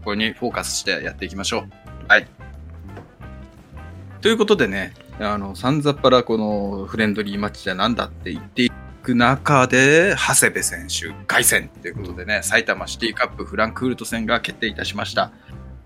[0.01, 1.63] ここにフォーカスしてやっていきましょう。
[2.09, 2.27] はい。
[4.21, 8.71] ということでね、あの、さんざっぱらこのフレンドリーマッチじゃなんだって言ってい
[9.03, 15.33] く中で、長谷部選手、凱旋ということでね、埼玉シティカップフランクフルト戦が決定いたしました。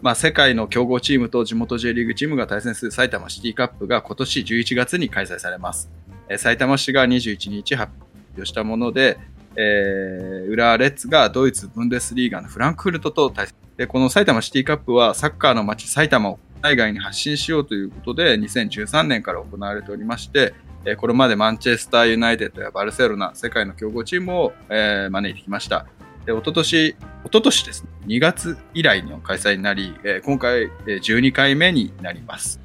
[0.02, 5.90] まあ、世界の強豪チームと地元 J リーグチームが対戦する埼玉シティカップが今年11月に開催されます。
[6.28, 7.92] えー埼玉市が21日発
[8.34, 9.18] 表したもので、
[9.56, 13.54] えー、浦和レッズがドイツブンデスリーガのフランクフルトと対戦。
[13.76, 20.54] で、この埼玉シティカップはサッカーの街埼玉を海外に発信しようということで2013年から行われておりまして、
[20.86, 25.86] えこれまでマンチェスターユナイテッドやバルセロナ、世界の強豪チームを、え招いてきました。
[26.26, 32.60] で、一昨年、一昨年ですね、2月以来の開催になり、え今回、えー12回目になります。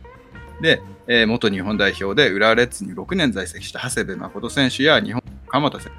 [0.61, 5.91] で、え元日本代表で浦和レッズに6年在籍した長谷部誠選手や日本鎌田選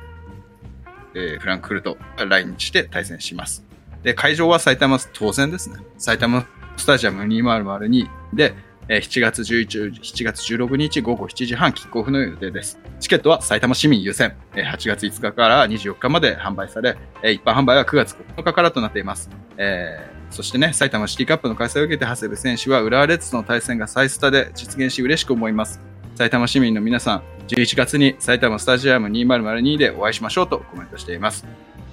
[1.15, 3.65] 手、えフランクフルトが来日して対戦します。
[4.03, 5.77] で、会場は埼玉、当然ですね。
[5.99, 8.55] 埼玉スタジアム2002で、
[8.93, 12.81] え7月11 7月16日午後7時半キックオフの予定です。
[12.99, 19.31] チケットは埼玉市民優先、え8月5日から24日まで販売され、え一般販売は9月9日からとなっています。
[19.57, 25.81] えーそしてね、埼玉シティカップの開催を受けて、長谷部選手は浦和レッズの対戦が再スタで実現し嬉しく思います。
[26.15, 31.45] 埼玉市民の皆さん、11月に埼玉スタジアム2002でお会いしましょうとコメントしています。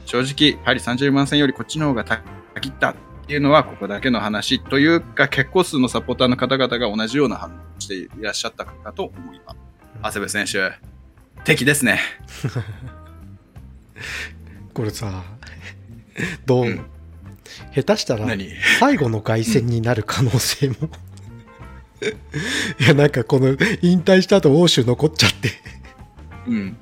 [0.05, 2.21] 正直、パリ30万戦よりこっちの方がた
[2.61, 2.93] きった
[3.27, 9.57] っていうのはここだけの話というか、結構数のサポーターの方々が同じような反応をしていらっしゃったかと思います。
[10.01, 10.71] 長谷部選手、
[11.43, 11.99] 敵ですね。
[14.73, 15.25] これさ、
[16.45, 16.85] どう、うん
[17.75, 18.49] 下手したら何？
[18.79, 20.75] 最後の凱旋になる可能性も。
[22.79, 23.49] いや、なんかこの
[23.81, 25.51] 引退した後欧州残っちゃって、
[26.47, 26.77] うん。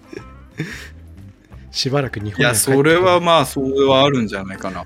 [1.71, 4.85] しばらく日本いや、に帰ってこそれはまあ、それはあるんじゃないかな。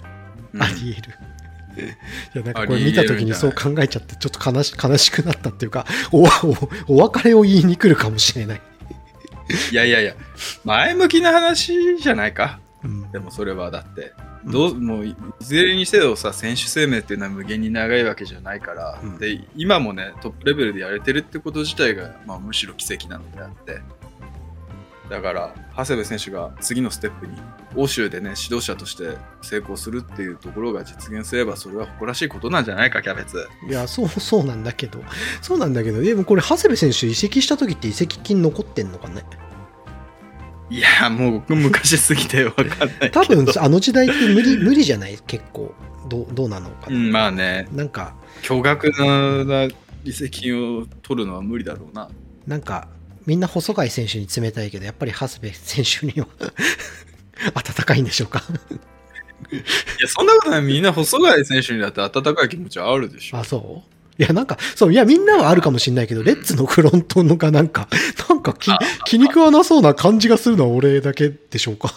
[0.53, 1.28] うんあり得る。
[1.77, 6.27] いやなんかこれ見た時にそう考えちゃってちょっと悲し悲しくなったっていうか おお
[6.87, 8.61] お別れを言いに来るかもしれない、
[9.71, 10.15] いやいやいや、
[10.63, 12.59] 前向きな話じゃないか。
[12.83, 13.11] うん。
[13.11, 14.13] でもそれはだって、
[14.45, 19.17] どうもういずれにせよさ、選手生命っていうのは無限に長いわけじゃないから、うん。
[19.17, 23.81] で今もね、トップレベルでやれてるってこと自体が、まあ、むしろ奇跡なのであって、
[25.09, 27.33] だから、長谷部選手が次のステップに、
[27.75, 33.47] 欧州でね、指導者として成功するっていうところが実現すれば、それは誇らしいことなんじゃないか、キャベツ。
[33.67, 35.03] いやそうそうなんだけど。
[35.41, 36.01] そうなんだけど。
[36.01, 39.23] でもこれ長谷部選手移籍した時って移籍金残ってんのかね？
[40.69, 43.11] いや、もう僕昔すぎてわかんない。
[43.11, 45.17] 多分あの時代って無理無理じゃない？
[45.25, 45.73] 結構。
[46.07, 48.15] どうどうなのかな、うん、まあね、なんか。
[48.41, 48.89] 巨額
[49.45, 49.67] な
[50.03, 52.09] 移籍を取るのは無理だろうな。
[52.47, 52.87] なんか
[53.29, 56.27] みんな細貝選手に冷たいけどやっぱり長谷部選手には
[57.53, 58.43] 温かいんでしょうか？
[59.51, 59.55] い
[60.01, 60.61] や、そんなことない。
[60.63, 63.37] みんな細貝選手にだって温かい気持ちはあるでしょ。
[63.37, 64.21] あ、そう？
[64.21, 67.87] いや、なんか、そう、いや、みんなはあるかもしれないけど、レッツのフロントのがなんか、
[68.27, 68.71] なんか気
[69.05, 71.93] 気に食わなそうな感じがするのは俺だけでしょうか？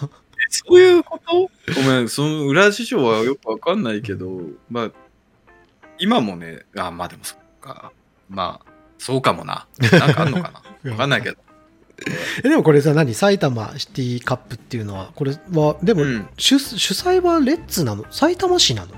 [0.49, 1.49] そういうこと？
[1.73, 4.91] ごめん、その裏事情はよくわかんないけど、まあ、
[5.97, 7.91] 今もね、あ、まあでもそっか。
[8.29, 9.65] まあ、そうかもな。
[9.79, 10.61] なんかあんのかな。
[10.91, 11.37] わかんないけど。
[12.43, 13.13] え、でもこれさ、何？
[13.13, 16.27] 埼玉シティカップっていうのは、これは、でも、うん。
[16.37, 18.05] 主主催はレッツなの？
[18.11, 18.91] 埼玉市なの？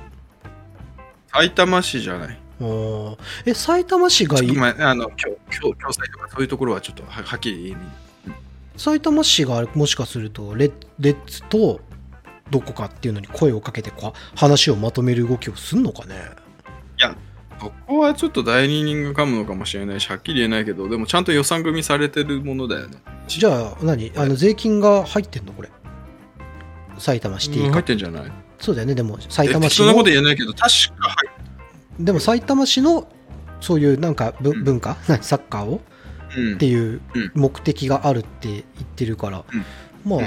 [1.32, 2.40] 埼玉市じゃない。
[2.62, 3.18] あー。
[3.46, 7.76] え、埼玉市がいちょっとごめん、あの、共共共済とかそういうところはちょっとははっきり。
[8.78, 11.82] 埼玉市がもしかするとレッ、レッツと、
[12.52, 16.16] どこかっていうのに声をかけてこう話をまとめる動きをすんのかね？
[17.60, 22.98] ここはちょっと代理人が噛むのかもしれないし、はっきり言えないけど、でもちゃんと予算組みされてるものだよね。
[23.28, 25.70] じゃあ何あの税金が入ってんのこれ。
[26.98, 28.32] 埼玉シティ入ってんじゃない？
[28.60, 28.96] そうだよね。
[28.96, 31.32] でも埼え玉市の適当なこと言えないけど、確か入っ
[32.00, 33.08] でも埼玉市の
[33.62, 34.64] そういうなんかぶうん。
[34.64, 35.24] 文化、 何？
[35.24, 35.82] サッカーを？
[36.38, 36.54] うん。
[36.56, 37.32] っていううん。
[37.36, 38.64] 目的があるって言っ
[38.96, 39.44] てるから、
[40.06, 40.20] まあ、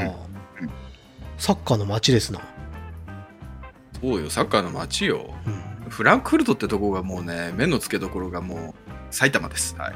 [1.36, 2.40] サッカーの街ですな、
[4.02, 5.34] そうよ、サッカーの街よ。
[5.46, 9.74] うんフランクフルトってとこがもうね、目の付けどころがもう埼玉です。
[9.78, 9.94] はい。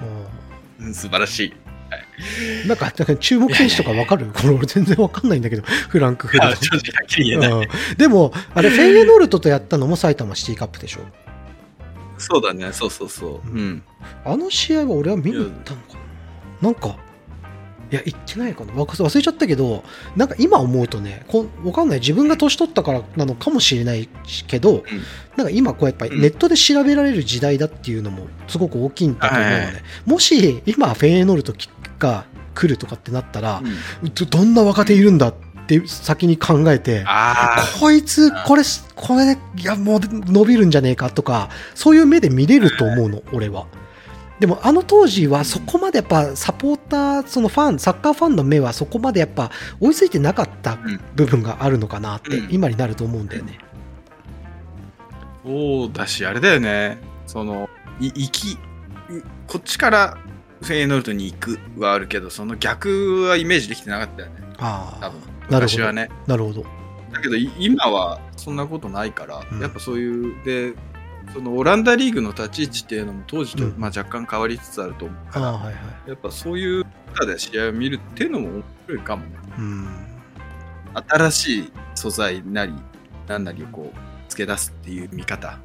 [0.81, 1.53] うん素晴らしい。
[1.53, 4.27] うんなんかなんか注目選手とかわかる？
[4.33, 7.69] これ俺全然わかんないんだけどフランクフルあ正直はっきり言えない。
[7.99, 11.01] でもあれ フェイエノルトとやったのも埼玉シティカップでしょ？
[12.19, 13.49] そうだね、そうそうそう。
[13.49, 13.83] うん。
[14.25, 15.95] あの試合は俺は見に行ったのか
[16.63, 16.69] な？
[16.69, 16.97] なんか
[17.93, 18.73] いや、言ってないかな。
[18.73, 19.85] 忘れちゃったけど、
[20.17, 22.01] なんか今思うとね、こんわかんない。
[22.01, 24.09] 自分が年取ったからなのかもしれない
[24.47, 24.83] けど、
[25.37, 31.53] なんか今こうやっぱりネットで調べられる時代だっていうのもすごく大きいんだと思うので、もし今フェーノルト
[31.99, 32.25] が
[32.55, 33.63] 来るとかってなったら
[34.03, 35.35] う、んどどんな若手いるんだっ
[35.67, 38.63] て先に考えて、あこいつ、これ、
[38.97, 43.67] これで、いや、もう伸びるんじゃねえかとか、そういう目で見れると思うの、俺は。
[44.43, 53.61] でも、あの当時はそこまでやっぱサポーター、そのファン、サッカーファンの目はそこまでやっぱ追いついてなかったうん部分があるのかなってうん、今になると思うんだよね。
[55.45, 56.99] そうだし、あれだよね。
[57.29, 58.59] その、い行き、
[59.47, 60.19] こっちから
[60.61, 64.35] フェイノルトに行くはあるけど、その逆はイメージできてなかったよね。
[64.59, 65.57] ああ多分、なるほど。
[65.61, 66.09] 昔はね。
[66.27, 66.67] なるほど。
[67.13, 70.75] だけどい今はそんなことないから、うんやっぱそういう、で、
[71.33, 75.75] そのオランダリーグの立ち位置っていうのも当時と、うんまあ、若干変わりつつあると思うから、ああ、はいはい。
[76.09, 79.33] やっぱそういう中で試合を見るっていうのも面白いかもね。
[79.59, 79.89] うん。
[81.09, 82.75] 新しい素材なり、
[83.27, 85.59] なんなりをこう、付け出すっていう見方。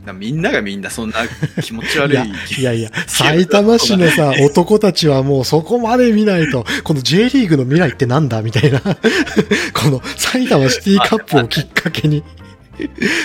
[0.00, 1.18] だからみんながみんなそんな
[1.62, 2.16] 気持ち悪い。
[2.58, 8.80] いやいや、埼玉市のさ、 男たちはもうそこまで見ないと、この J リーグの未来ってなんだみたいな、
[9.74, 12.24] この埼玉シティカップをきっかけに、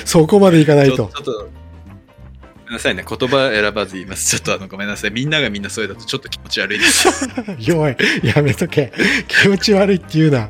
[0.04, 1.18] そこまでいかないとちょち。
[1.20, 1.50] ょっと、
[2.66, 3.06] ごめんなさいね。
[3.08, 4.38] 言葉選ばず言います。
[4.38, 5.12] ちょっとあの、ごめんなさい。
[5.12, 7.08] みんながみんなそれだとちょっと気持ち悪いです。
[7.60, 7.98] 弱い。
[8.24, 8.92] やめとけ。
[9.28, 10.50] 気持ち悪いって言うな。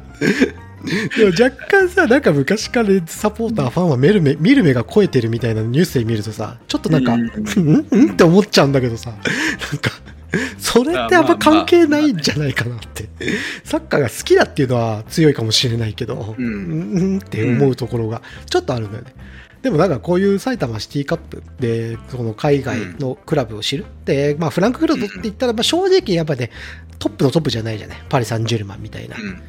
[1.17, 7.73] でも若干さ、なんか昔からレッズサポーター、ファンは見る目見る目が超えてるみたいなニュースで見るとさ、ちょっとなんか、ううん？
[7.73, 8.11] んうん？
[8.11, 9.91] って思っちゃうんだけどさ、なんか、
[10.57, 13.09] それってあんま関係ないんじゃないかなって。
[13.63, 17.17] サッカーが好きだっていうのは強いかもしれないけど、ううんん、うん？
[17.17, 19.13] って思うところがちょっとあるんだよね。
[19.65, 23.85] でもなんかこういう埼玉シティカップで、その海外のクラブを知る。
[24.05, 26.51] で、まあフランクフルトって言ったら、まあ正直やっぱね、
[26.99, 27.97] トップのトップじゃないじゃない。
[28.07, 29.17] パリ・サンジェルマンみたいな。
[29.17, 29.41] うん。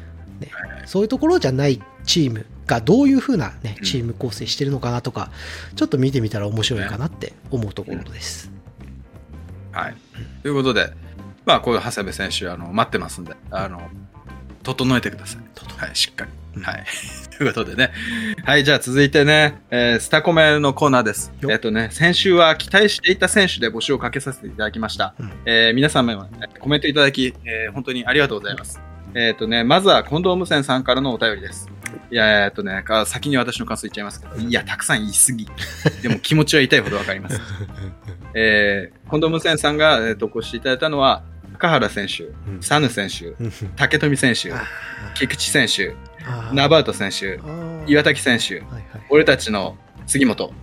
[0.87, 5.29] そういうところじゃないチームがどういう風なねう、んチーム構成してるのかなとか、
[5.75, 8.49] ちょっと見てみたら面白いかなって思うところです。
[9.71, 9.95] はい。
[10.41, 10.93] ということで、
[11.45, 13.87] まあ、こういう長谷部選手、あの、待ってますんで、あの、
[14.63, 15.41] 整えてください。
[15.77, 16.31] はい、しっかり。
[16.61, 16.85] はい。
[17.37, 17.91] ということでね。
[18.43, 21.31] はい、じゃあ続いてね、えースタコメのコーナーです。
[21.41, 25.13] よえっ、とね、先週は期待していた選手で募集をかけさせていただきました。
[25.19, 28.79] うんえー皆様は、ね、コメントいただき、えー本当にありがとうございます。
[29.13, 31.69] えっ、とね、まずは近藤無線さんからのお便りです。
[32.11, 35.47] いや、えっ、とね、か先に私の感想言っちゃいますけど、いや、たくさん言いすぎ。
[36.01, 37.41] でも気持ちは痛いほどわかります。
[38.33, 41.23] えー、近藤無線さんが、えー、投稿していただいたのは、
[41.57, 42.61] 高原選手、うん。
[42.61, 43.51] サヌ選手、うん。
[43.75, 44.63] 竹富選手、あ
[45.15, 47.39] 菊池選手、あナバート選手、
[47.87, 48.83] 岩滝選手、はいはい。
[49.09, 50.53] 俺たちの杉本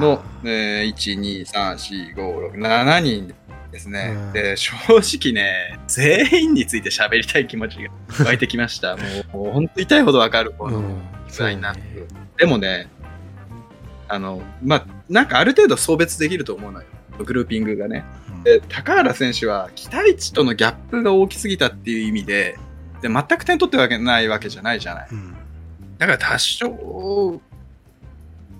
[0.00, 3.34] の、えー、1、2、3、4、5、6、7人
[3.70, 4.14] ですね。
[4.16, 4.32] うん。
[4.32, 7.90] で、正直ね、全員について喋りたい気持ちが
[8.24, 8.96] 湧いてきました。
[9.32, 11.00] もう、本当痛いほどわかる、このうん。
[11.38, 12.06] ラインナップ。
[12.38, 12.88] でもね、
[14.08, 16.86] あの、まあ、なんかある程度送別できると思うのよ。
[17.24, 18.04] グルーピングがね。
[18.46, 22.56] で、高原選手は期待値とのギャップが大きすぎたっていう意味で、
[23.02, 25.08] で、全く点取ってるわけないわけじゃないじゃない。
[25.10, 25.36] うん
[25.98, 27.40] だから多少、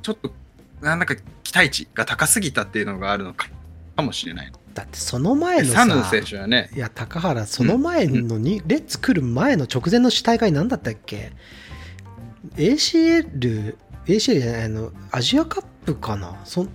[0.03, 0.33] ちょっと、
[0.81, 3.51] なんだか期待値が高すぎたっていうのがあるのか
[3.95, 4.53] かもしれない。
[4.73, 11.33] だってその前のサヌさ選手はね、いや高原その前のに、レッツ来る前の直前の大会何だったっけ
[12.57, 16.41] ？ACL ACL じゃないあのアジアカップかな？
[16.45, 16.67] そ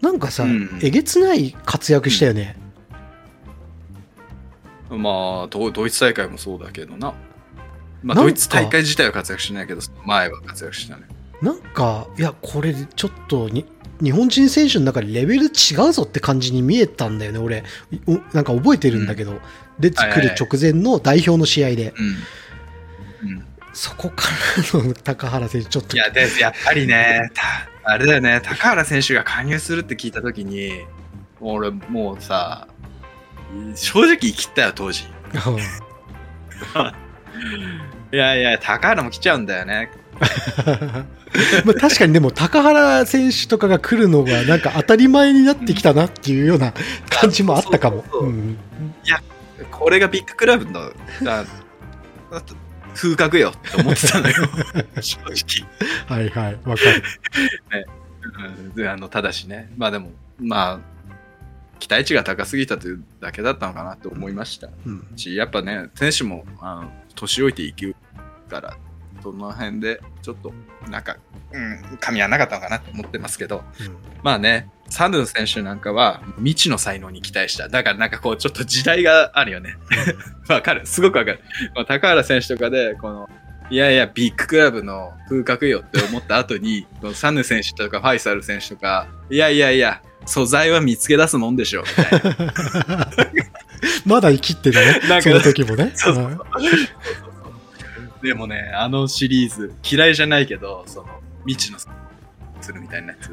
[0.00, 0.78] なんかさ、うん。
[0.82, 2.56] えげつない活躍したよね、
[4.90, 7.14] まあド、ドイツ大会もそうだけどな。
[8.02, 11.02] まあ、ドイツ大会自体は活躍しないけど、前は活躍したね。
[11.42, 13.64] なんかいやこれちょっとに
[14.02, 15.48] 日本人選手の中でレベル違
[15.88, 17.64] うぞって感じに見えたんだよね俺。
[18.06, 19.40] おなんか覚えてるんだけど、
[19.80, 21.94] レッツ来る直前の代表の試合で、
[23.22, 23.30] うん。
[23.30, 23.44] うん。
[23.78, 24.26] そこか
[24.74, 27.42] らの高原選手ちょっといや、で、やっぱりね、た
[27.84, 30.84] あれだよね、高原選手が加入するって聞いたときに、
[31.40, 32.66] 俺もうさ、
[33.76, 35.04] 正直生きったよ、当時。
[38.12, 39.92] いやいや、高原も来ちゃうんだよね。
[41.64, 46.74] まあ確かにでも高原選手とかが来るのがなんか当たり前になってきたなっていうような
[47.08, 48.04] 感じもあったかも。
[48.10, 48.58] そうそうそううん
[49.70, 50.92] これがビッグクラブの
[52.94, 54.34] 風格よって思ってたのよ、
[55.00, 55.68] 正直。
[56.06, 57.02] はいはい、わかる。
[58.56, 58.74] うん。
[58.74, 60.98] であのただしね、まあでも、まあ、
[61.78, 64.68] 期待値が高すぎたというだけだったのかなと思いました。
[64.84, 65.06] うん。
[65.16, 67.94] し、やっぱね、選手もあの年老いていく
[68.48, 68.76] から、
[69.22, 70.52] その辺でちょっと、
[70.88, 71.16] なんか、
[71.52, 73.64] うん、噛み合わなかったのかなと思ってますけど、
[74.22, 77.68] まあね、サヌ選手なんかは未知の才能に期待した。
[77.68, 79.76] だからなんかこうちょっと時代があるよね。
[80.48, 80.86] わかる。
[80.86, 81.40] すごくわかる。
[81.86, 83.30] 高原選手とかで、この、
[83.70, 92.22] いやいや、ビッグクラブの風格よって思った後に、 サヌ選手とかファイサル選手とか、いやいやいや、素材は見つけ出すもんでしょ、みたい
[92.96, 93.08] な。
[94.06, 101.08] まだ生きってたねなんかその時もねそうそうそうでもね、あのシリーズ、嫌いじゃないけど、その、
[101.46, 103.30] 未知のするみたいなやつ、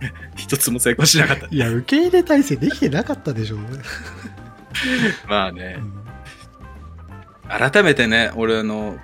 [0.36, 1.46] 一つも成功しなかった。
[1.50, 3.66] いや受け入れ体制できてなかったでしょうね、
[5.28, 6.08] まあねう、ん
[7.48, 8.98] 改めてね、俺あの、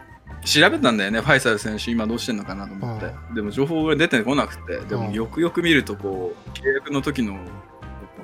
[0.45, 3.11] 調べたんだよね、ファイサル選手、今どうしてんのかなと思って。
[3.35, 7.39] でも情報が出てこなくて、でうんもよくよく見ると、こう、契約の時の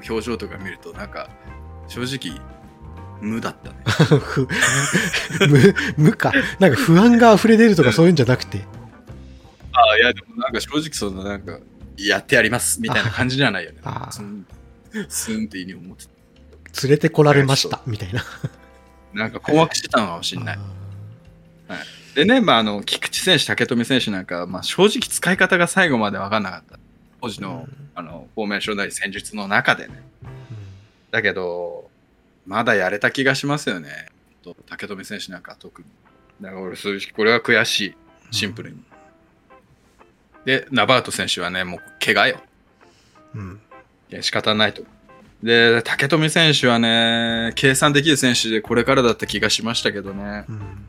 [0.06, 1.30] 表情とか見ると、なんか、
[1.88, 2.38] 正直、
[3.22, 3.76] 無だったね。
[4.18, 4.46] ふ
[5.48, 5.74] 無
[6.10, 8.64] 無かなんか不安が溢れ出るとかそういうんじゃなくて
[9.72, 11.58] ああ、いや、でもなんか正直その、なんか、
[12.06, 13.78] やってやります、みたいな感じじゃないよね。
[14.10, 14.46] スン、
[15.08, 16.12] スンって意味を持ってた
[16.86, 18.24] 連れてこられましたみたいな
[19.12, 20.58] なんか困惑してたのかもしれない。
[22.14, 26.78] でね、まあ、あの、菊池選手、竹富選手なんか、まあ、正直使い方が最後まで分かんなかった。
[27.20, 30.02] 当時の、あの、フォーメーションなり戦術の中でね。
[31.12, 31.88] だけど、
[32.46, 34.08] まだやれた気がしますよね。
[34.42, 35.88] と竹富選手なんか特に。
[36.40, 37.94] だから俺、これは悔しい。
[38.32, 38.82] シンプルに。
[40.44, 42.40] で、ナバート選手はね、もう怪我よ。
[43.34, 43.60] うん
[44.10, 44.82] いや仕方ないと。
[45.42, 50.44] で、竹富選手はね、計算できる選手でこれからだった気がしましたけどね。
[50.48, 50.86] うん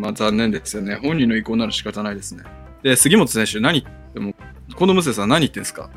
[0.00, 0.96] まあ残念ですよね。
[0.96, 2.44] 本人の意向なら仕方ないですね。
[2.82, 4.34] で、杉本選手、何、でも、
[4.74, 5.88] このムセさん何言ってんすか？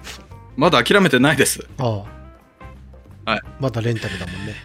[0.56, 1.68] まだ諦めてないです。
[1.78, 1.84] あ
[3.26, 4.56] あはいまだレンタルだもんね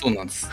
[0.00, 0.48] そうなんです。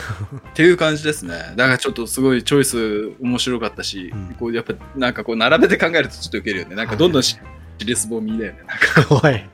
[0.50, 1.54] っていう感じですね。
[1.56, 6.76] だからちょっとすごいチョイス面白かったし、うんこうやっぱなんかこう並べて考えるとちょっとウケるよね。
[6.76, 7.38] なんかどんどんし、
[7.78, 8.60] シリスボミだよね。
[8.66, 9.50] なんか怖い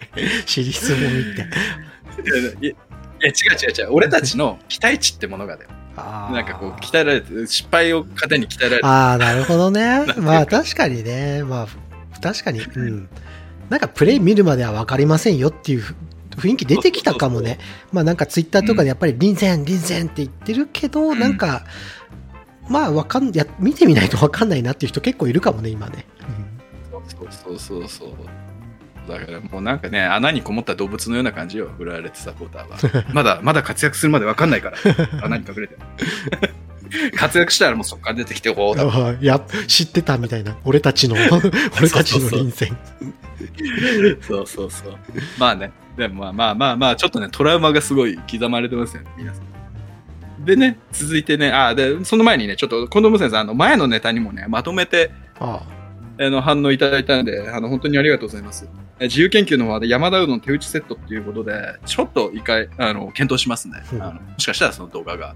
[0.46, 2.28] 尻質問見て
[2.62, 2.74] いや違う
[3.22, 3.88] 違う違う。
[3.92, 5.70] 俺たちの期待値ってものがだよ。
[5.96, 10.06] なんかこう鍛えられて、失敗を糧に鍛えられて、ああ、なるほどね。
[10.18, 11.44] まあ確かにね。
[11.44, 12.62] まあ、確かに。
[12.62, 13.10] うん。
[13.70, 15.96] なんかプレイ見るまでは分かりませんよっていうふ
[16.38, 17.59] 雰囲気出てきたかもね。
[17.91, 21.65] まあなんかツイッターとかでやっぱり臨戦、臨戦って言ってるけど、んなんか、
[22.69, 26.05] まあわかん、や、見てみないと分かんないなっていう人結構いるかもね、今ね。
[27.07, 28.09] そうそうそうそう。
[29.07, 33.05] だからもうなんかね、穴にこもった動物のような感じよ、フラーレッツサポーターは。
[33.13, 34.77] まだ、まだ活躍するまで分かんないから、
[35.23, 35.77] 穴に隠れて。
[37.15, 38.75] 活躍したらもうそこから出てきて、おお
[39.21, 40.57] や、知ってたみたいな。
[40.65, 41.15] 俺たちの、
[41.77, 42.69] 俺たちの臨戦。
[42.69, 43.20] そうそうそう。
[45.38, 50.45] まあね、でもまあまあまあまあ、ちょっとね、トラウマがすごい刻まれてますよね、皆さん。
[50.45, 55.62] でね、続いてね、あで、その前にね、ちょっと、近藤無線さん、あの、前のネタにもね、まとめて、あ
[56.20, 58.70] あの反応いただいたんで、あの本当にありがとうございます。
[58.99, 63.82] え自由研究の方で山田うどん手打ちセットっていうことで、ちょっと一回あの検討しますね。
[63.93, 65.36] うんあのもしかしたらその動画が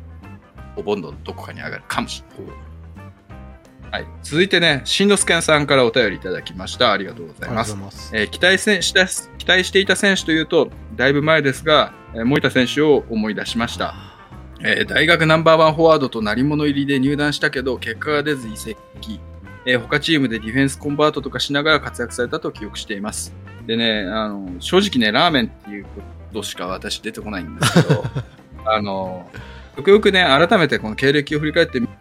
[0.76, 2.56] お盆のどこかに上がるかもしれない。
[3.96, 6.92] はい、続いてね、しんのすけんさんからお便りいただきました。
[6.92, 7.76] ありがとうございます。
[7.76, 8.12] ます。
[8.14, 13.96] えー期待せした期待していた選手というと、だいぶ前ですが、えー森田選手を思い出しました。
[14.60, 18.76] えー大学ナンバーワンフォワードと鳴り物入りで入団したけど、結果が出ず移籍。
[19.66, 23.34] えー他チームでディフェンスコンバートとかしながら活躍されたと記憶しています。
[23.66, 25.90] でね、あの、正直ね、ラーメンっていうこ
[26.34, 28.04] としか私出てこないんですけど、
[28.70, 29.32] あの、
[29.78, 31.94] よくよくね、改めてこの経歴を振り返ってみる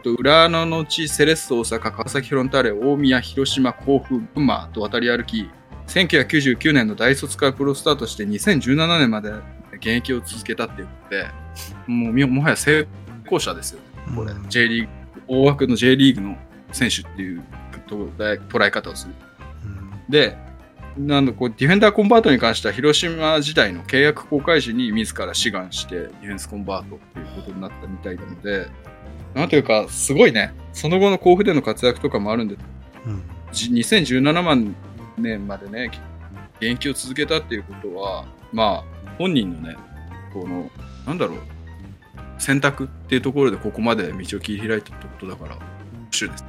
[0.00, 5.48] と、浦和の後、セレッソ大阪、川崎フロンターレ、大宮、広島、甲府、群馬と渡り歩き、
[5.86, 9.32] 1999年の大卒からプロスタートして2017年まで
[9.76, 11.26] 現役を続けたっていうことで、
[11.86, 12.86] もうみもはや成
[13.26, 14.14] 功者ですよね。
[14.14, 14.90] これ、うん J リーグ、
[15.26, 16.36] 大枠の J リーグの
[16.72, 17.42] 選手っていう
[17.86, 19.14] 捉え方をする。
[19.64, 20.36] うんで、
[20.98, 28.66] なんだこうディフェンダーコンバートに関しては、広島時代の契約公開時に自ら志願して、ディフェンスコンバートっていうことになったみたいなので、
[29.34, 32.56] なんというか、すごいね、その後の甲府での活躍とかもあるんで、
[33.06, 33.22] うん
[33.52, 34.76] じ2017万
[35.16, 35.90] 年までね、
[36.56, 39.76] 現役を続けたっていうことは、まあ、本人のね、
[40.32, 40.70] この、
[41.06, 41.38] なんだろう、
[42.38, 46.44] 選択っていうところでここまで道を切り開いたってことだから、拍手です。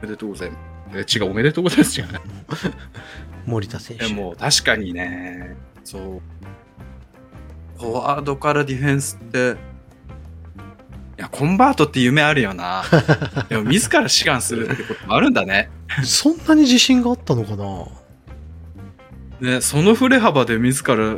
[0.00, 1.18] おめでとうございます。
[1.18, 2.00] え違う、おめでとうございます。
[2.00, 2.20] 違うね。
[3.46, 4.06] 森田選手。
[4.06, 9.56] でも確かにね、そう、フォワードからディフェンスって、
[11.18, 12.84] いや、コンバートって夢あるよな。
[13.50, 15.68] でも自ら志願するってこともあるんだね。
[16.04, 19.54] そんなに自信があったのかな？
[19.54, 21.16] ね、その振れ幅で自ら、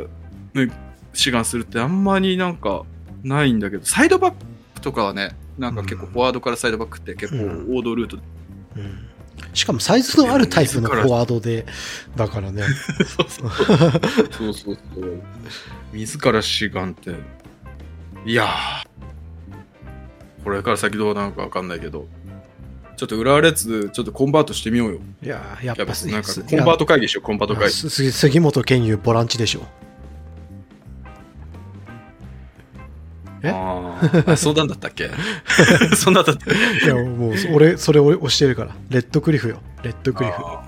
[0.59, 0.71] ね、
[1.13, 2.83] 志願するってあんまりなんか
[3.23, 4.31] ないんだけど、サイドバッ
[4.75, 8.17] クとかはね、なんか結構フォワードからサイドバックって結構王道ルート、
[8.75, 9.07] うん。
[9.53, 11.67] しかもサイズのあるタイプのフォワードで、
[12.15, 12.63] だからね。
[13.05, 15.21] そうそうそうそうそう。
[15.93, 17.11] 自ら志願って。
[18.25, 18.90] いやー、
[20.43, 22.07] これから先どうなのかわかんないけど、
[22.97, 24.99] ちょっと浦和レッズ、ちょっとコンバートしてみようよ。
[25.23, 27.71] いやー、やっぱなんかコンバート会議しよう、コンバート会議。
[28.11, 29.61] 杉本健佑ボランチでしょ。
[33.43, 33.49] え？
[33.49, 35.09] あそうなんだったっけ？
[35.95, 38.75] そんなんだったっけいや、もう、俺、それ俺押してるから。
[38.89, 39.59] レッドクリフよ。
[39.83, 40.43] レッドクリフ。
[40.43, 40.63] は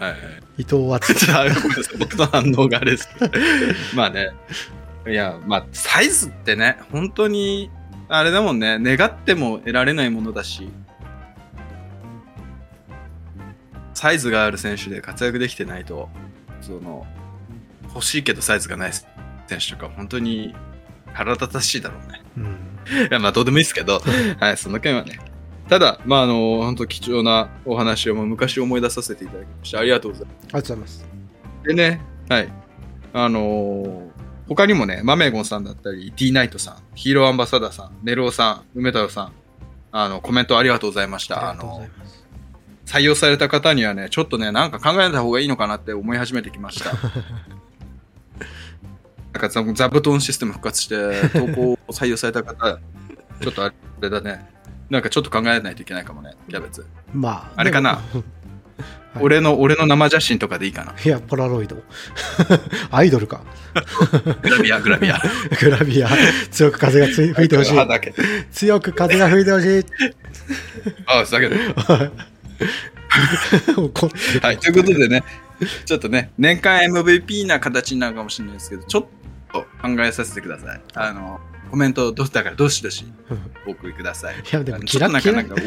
[0.00, 0.14] いはい。
[0.58, 1.14] 伊藤敦
[1.98, 3.08] 僕の反応があれです。
[3.94, 4.30] まあね。
[5.08, 7.70] いや、まあ、サイズってね、本当に、
[8.08, 10.70] あれだもんね、願っても得られないものだし、
[13.94, 16.08] サイズがある選手で活躍できてないと、
[16.60, 17.06] その、
[17.88, 20.54] 欲しいけどサイズがない選手とか、本当に
[21.12, 22.22] 腹立たしいだろうね。
[22.36, 22.44] うん。
[22.44, 24.00] いや、まあ、どうでもいいですけど、
[24.38, 25.18] はい、その件はね。
[25.68, 29.80] ただ、まあ、あの、本当貴重なお話をもう昔思い出させていただきました。
[29.80, 30.36] ありがとうございます。
[30.42, 31.08] ありがとうございます。
[31.64, 32.52] でね、はい。
[33.14, 34.05] あのー
[34.48, 39.32] 他にもね、マメゴンさんだったり、D ナイトさん、ヒーローアンバサダーさん、ネローさん、梅太郎さん、
[39.92, 41.50] あの、コメントありがとうございました。
[41.50, 41.86] あの。
[42.86, 46.92] 採用された方にはね、ちょっとね、なんか考えた方がいいのかなって思い始めてきました。
[49.32, 50.94] なんか座座布団システム復活して、
[51.30, 52.78] 投稿を採用された方、
[53.40, 54.48] ちょっとあれだね。
[54.88, 56.86] なんかちょっと考えないといけないかもね、キャベツ。
[57.12, 58.00] まあ、あれかな？
[59.16, 60.94] はい俺の、俺の生写真とかでいいかな。
[61.04, 61.82] いや、ポラロイド。
[62.90, 63.42] アイドルか。
[64.42, 65.20] グラビア、グラビア。
[65.60, 66.08] グラビア。
[66.50, 67.78] 強く風が吹いてほしい。
[68.52, 69.84] 強く風が吹いてほしい。
[71.06, 71.56] あ、だけど。
[73.90, 74.10] こ
[74.42, 75.24] はい、ということでね、
[75.84, 79.06] ちょっとね、年間 MVP な形になるかもしれないですけど、ちょっ
[79.52, 80.80] と考えさせてください。
[80.94, 81.40] あの、
[81.70, 83.04] コメントどうだからどしどし
[83.66, 84.34] お送りください。
[84.36, 85.62] いやでもあのちょっとなんか気楽なんか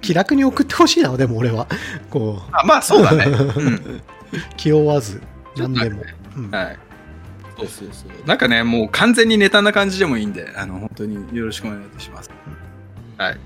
[0.00, 1.66] 気楽に送ってほしいな、でも俺は。
[2.10, 3.24] こう、あまあそうだね。
[3.26, 4.02] うん。
[4.56, 5.20] 気負わず、
[5.56, 6.02] 何でも。
[6.36, 6.78] うんはい。
[7.58, 8.26] そうそうそう。
[8.26, 12.30] なんかね、もう完全にネタな感じでもいいんで、あの、本当によろしくお願いします。
[13.18, 13.40] はい。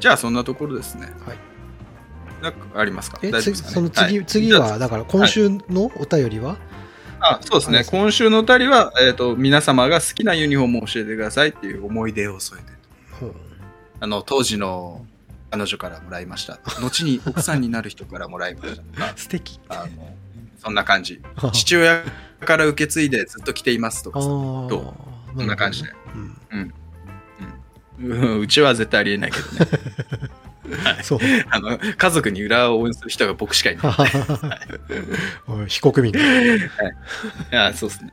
[0.00, 1.06] じゃあ、そんなところですね。
[1.26, 1.36] はい。
[2.42, 3.18] なんかありますか？
[3.22, 6.56] え、ね、次その次、はい次は、だから今週のお便りは、
[7.22, 7.84] あそうですね。
[7.84, 12.72] 今週のお便りは、えっ、と、皆様が好きなユニフォームを教えてくださいっていう思い出を添えて。
[13.22, 13.52] うん
[14.02, 15.06] あの、当時の
[15.52, 16.58] 彼女からもらいました。
[16.80, 18.82] 後に奥さんになる人からもらいました。
[19.16, 19.60] 素敵。
[19.68, 20.16] あの、
[20.58, 21.22] そんな感じ。
[21.52, 22.02] 父親
[22.40, 24.68] から受け継いでずっと着ていますとかそ
[25.40, 25.90] んな感じで。
[26.14, 29.70] うんうんうちは絶対ありえないけどね。
[31.02, 31.18] そう。
[31.50, 33.94] あの、家族に裏を応援する人が僕しかいない。
[35.68, 36.20] 非国民だ。
[36.20, 36.60] い
[37.50, 38.12] や、そうですね。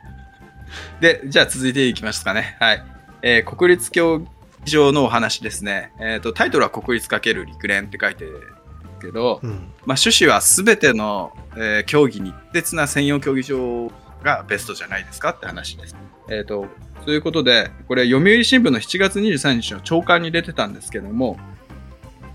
[1.00, 2.58] で、じゃあ続いていきますかね。
[2.60, 2.84] はい。
[3.22, 4.20] えー国立競
[4.66, 5.92] 技場のお話ですね。
[6.00, 8.54] えっ、と、タイトルは国立×陸連って書いてる
[9.02, 9.50] けど、うん。
[9.50, 9.62] まあ、
[9.98, 13.92] 趣旨は全ての、えー競技に適切な専用競技場
[14.24, 15.96] がベストじゃないですかって話です。
[16.30, 16.68] えっ、と、
[17.06, 21.40] ということで、これ、読売新聞の7月23日の朝刊に出てたんですけども、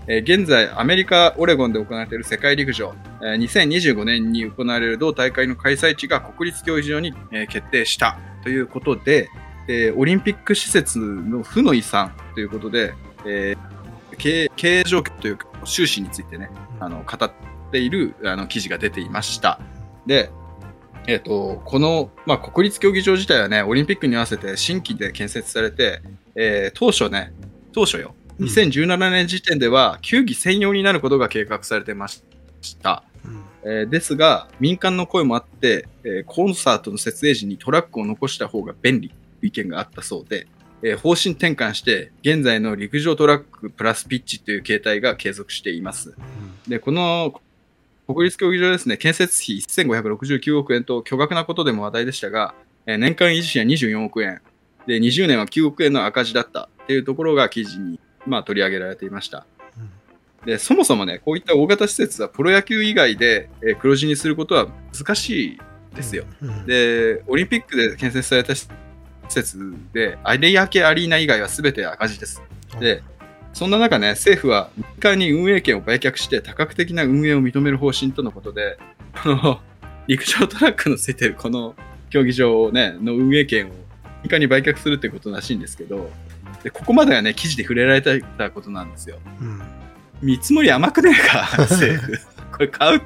[0.07, 7.13] 現在、アメリカ・オレゴンで行われている世界陸上、え2025年に行われる同大会の開催地が国立競技場に、
[7.49, 9.29] 決定したということで、
[9.95, 12.93] オリンピック施設の負の遺産ということで、
[14.17, 17.31] 経営状況というか、収支についてね、あの語っ
[17.71, 19.59] ているあの記事が出ていました。
[20.05, 20.29] で、
[21.07, 26.01] えっ、と、この、まあ、国立競技場自体はね、オリンピックに合わせて新規で建設されて、
[26.35, 27.33] えー当初ね、
[27.73, 32.23] 当初よ、2017年時点では球技専用になることが計画されてまし
[32.81, 33.03] た。
[33.25, 40.47] うんえーですが、民間の声もあって、えーコンサートの設営時にトラックを残した方が便利という意見があったそうで、
[40.83, 46.15] えー方針転換して、現在の陸上トラックプラスピッチという形態が継続しています。
[46.67, 47.41] で、この
[48.07, 52.53] 国立競技場ですね、建設費1569億円と巨額なことでも話題でしたが、
[52.85, 54.41] えー年間維持費は24億円。
[54.85, 59.45] で、20年は9億円の赤字だったっていうところが記事に、まあ、取り上げられていました。
[60.45, 65.59] で、そもそもね、こういった大型施設はプロ野球以外で、えー黒字にすることは難しい
[65.95, 66.25] ですよ。。
[66.41, 68.67] うん、で、オリンピックで建設された施
[69.27, 69.57] 設
[69.91, 72.43] で、有明アリーナ以外は全て赤字です。
[72.79, 73.01] で、
[73.53, 78.77] そんな中ね、政府は民間に運営権を売却して多角的な運営を認める方針とのことで、
[79.23, 79.61] この
[80.07, 81.75] 陸上トラックのついてるこの
[82.11, 83.69] 競技場をね、の運営権を
[84.23, 86.11] 民間に売却するってことらしいんですけど、
[86.65, 89.19] でここまではね、記事で触れられてたことなんですよ。
[89.39, 89.61] うん
[90.21, 92.17] 見積もり甘くねえか、 政府。
[92.53, 93.01] これ買う、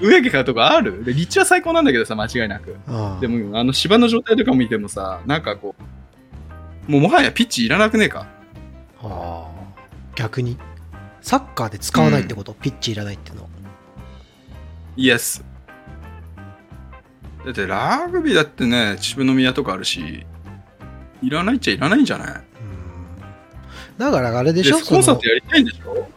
[0.00, 1.04] 運営権買うとこある？
[1.04, 2.76] で立地は最高なんだけどさ、間違いなく。
[3.20, 5.76] でも、あの芝の状態とか見てもさ、なんかこ
[6.88, 8.26] う、もうもはやピッチいらなくねえか？
[9.02, 9.46] ああ
[10.16, 10.56] 逆に
[11.20, 13.48] サッカーで使わないってこと、ピッチいらないっていうのは
[14.96, 15.44] イエス。
[17.44, 20.26] だってラグビーだってね、秩父宮とかあるし、
[21.22, 22.28] いらないっちゃいらないんじゃない？
[22.28, 22.42] うん
[23.98, 26.08] だからあれででしょコンサートやりたいんでしょ？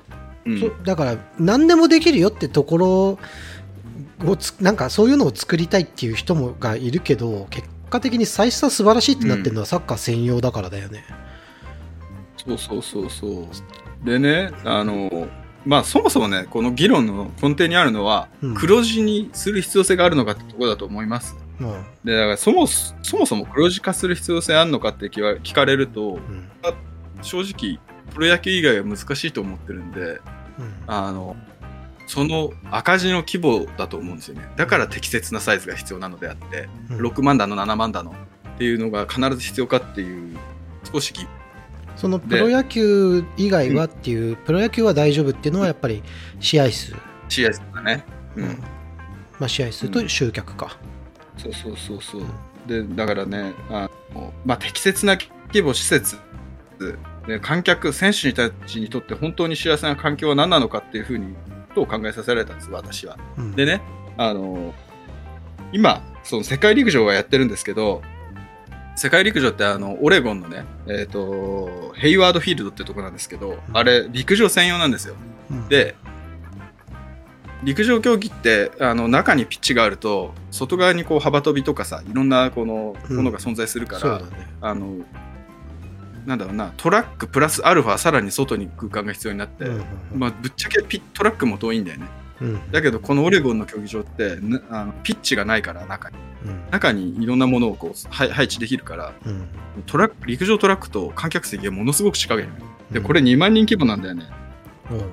[0.45, 3.19] うんそだから何でもできるよってところ
[4.25, 11.03] をつなんかそういうのを作りたいっていう人もがいるけど結果的に最初は素晴らしいってなってるのはサッカー専用だからだよね。
[12.37, 14.05] そうそうそうそう。
[14.05, 15.27] でね、あの、
[15.65, 21.35] まあそもそもね、この議論の根底にあるのは、うん黒字にする必要性があるのかってところだと思います。
[21.59, 26.49] うんで、だからそもそもそも黒字化する必要性あるのかって聞か聞かれると、うん
[27.21, 27.79] 正直、
[28.13, 30.21] プロ野球以外は難しいと思ってるんで、うん
[30.87, 31.35] あの、
[32.07, 34.49] その赤字の規模だと思うんですよね。
[34.55, 38.11] だから適切なサイズが必要なのであって、うん6万だの7万だの
[38.55, 40.37] っていうのが必ず必要かっていう、
[40.91, 41.27] 少し疑
[41.97, 46.03] そのプロ野球以外はっていう、プロ野球は大丈夫っていうのはやっぱり
[46.39, 46.95] 試合数、
[47.27, 48.05] 試合数だね。
[48.35, 48.63] うん。
[49.39, 50.77] まあ、試合数と集客か。
[51.37, 52.21] そうそうそうそう。
[52.67, 56.17] で、だからね、あのまあ、適切な規模、施設、
[57.27, 61.35] で観客、選手たちにとって本当に幸せな環境は何なのかっていうふうに、
[61.75, 63.17] と考えさせられたんです、私は。
[63.37, 63.81] うんでね、
[64.17, 64.73] あの、
[65.71, 68.01] 今、その世界陸上がやってるんですけど、
[68.95, 75.15] 世界陸上ってあの、オレゴンのね、えっ、と、ヘイワードフィールドってとこなんですけど、あれ、陸上専用なんですよ。
[75.51, 75.95] うんで、
[77.63, 84.47] 陸上競技ってあの中にピッチがあると外側にこう幅跳びとかさいろんなこのうんものが存在するから、そうだね。
[84.61, 84.97] あの
[86.27, 92.07] なんだろうなトラックプラスアルファさらに外に空間が必要になって、うんまあ、ぶっちゃけピトラックも遠いんだよね。
[92.41, 92.71] うん。
[92.71, 96.17] だけどこのオレゴンの競技場ってなあのピッチがないから中に。
[96.45, 96.63] うん。
[96.69, 99.47] 中にいろんなものをこう配配置できるからうん。
[99.85, 102.49] トラック陸上トラックと観客席がものすごく近いのよ
[102.91, 103.05] でうん。
[103.05, 104.25] これ2万人規模なんだよね。
[104.91, 104.97] うん。
[104.97, 105.07] だか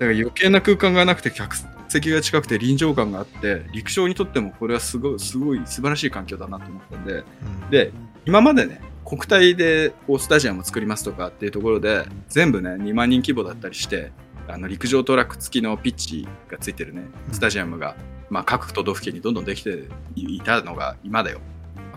[0.00, 1.56] ら余計な空間がなくて客
[1.88, 7.12] 席が近くて臨場感があって陸上にとってもこれはすごいすごい素晴らしい環境だなと思ったんで。
[7.12, 7.22] う
[7.66, 7.70] ん。
[7.70, 7.92] で
[8.26, 14.12] 今までね国体でこうスタジアムを作りますとかっていうところで全部ね2万人規模だったりして
[14.48, 17.02] あの陸上トラック付きのピッチがついてるね
[17.32, 17.96] スタジアムが、
[18.30, 19.84] まあ、各都道府県にどんどんできて
[20.16, 21.40] いたのが今だよ。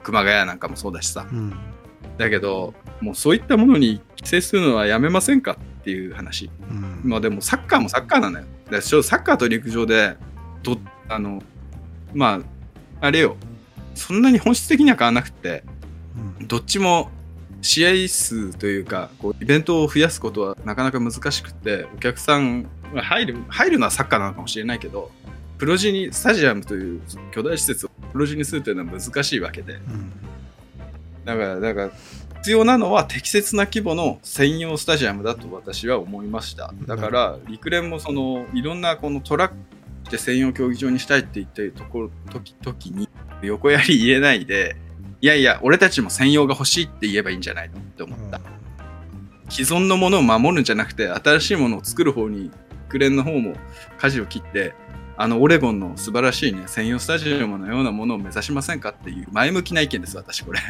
[0.03, 1.28] 熊谷なんかもそうだしさ。
[1.32, 1.53] うん。
[2.18, 6.49] だけどもうそういったものに規制するのはやめませんかっていう話。
[6.70, 7.01] うん。
[7.03, 8.45] まあでもサッカーもサッカーなのよ。
[8.70, 10.16] だサッカーと陸上で、
[10.62, 11.41] ど、あの、
[12.14, 12.41] ま
[13.01, 13.36] あ、あれよ、
[13.95, 15.64] そんなに本質的には変わらなくて、
[16.47, 17.09] どっちも
[17.61, 22.63] 試合数というか、こうイベントを増やすことはなかなか難しくて、お客さん
[22.93, 25.11] が入る、入るのはサッカーなのかもしれないけど、
[25.57, 27.01] プロジに、スタジアムという
[27.32, 30.11] 巨大施設をプロジにするというのは難しいわけで、うん
[31.26, 31.91] だから、だから、
[32.38, 36.74] 必要なのは適切な規模の専用スタジアムだと私は思いました。
[36.88, 39.55] だから、陸連もその、いろんなこのトラック
[40.09, 43.09] で専用競技場にしたいって言ってるところ、時時に、
[43.41, 44.78] 横やり入れないで、
[45.22, 48.39] いやいや、俺たちも専用が欲しいって言えばいいんじゃないのって思った。
[49.49, 52.51] 既存のものを守るんじゃなくて、新しいものを作る方に、
[52.88, 53.55] 陸連の方も
[53.97, 54.74] 舵を切って、
[55.17, 60.61] あのオレゴンの素晴らしいね、専用スタジアムのようなものを目指しませんかっていう前向きな意見です、私これ。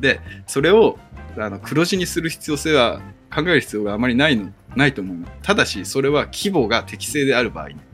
[0.00, 0.98] で、それを
[1.38, 3.00] あの黒字にする必要性は
[3.32, 5.28] 考える必要があまりないのないと思うの。
[5.42, 7.91] ただし、それは規模が適正である場合に、え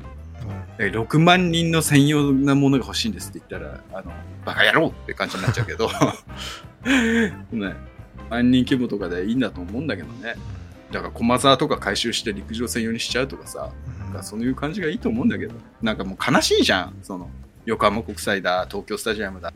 [0.87, 4.13] 6万人の専用なものが欲しいんですって言ったら、あの、
[4.45, 5.91] バカ野郎って感じになっちゃうけど、
[7.53, 7.75] ね、
[8.31, 10.37] 万人規模とかでいいんだと思うんだけどね。
[10.93, 16.97] だから駒沢とか回収して陸上専用にしちゃうとかさ、なんかそういう感じがいいと思うんだけど、なんかもう悲しいじゃん。
[17.03, 17.29] その、
[17.67, 19.53] 横浜国際だ、東京スタジアムだっ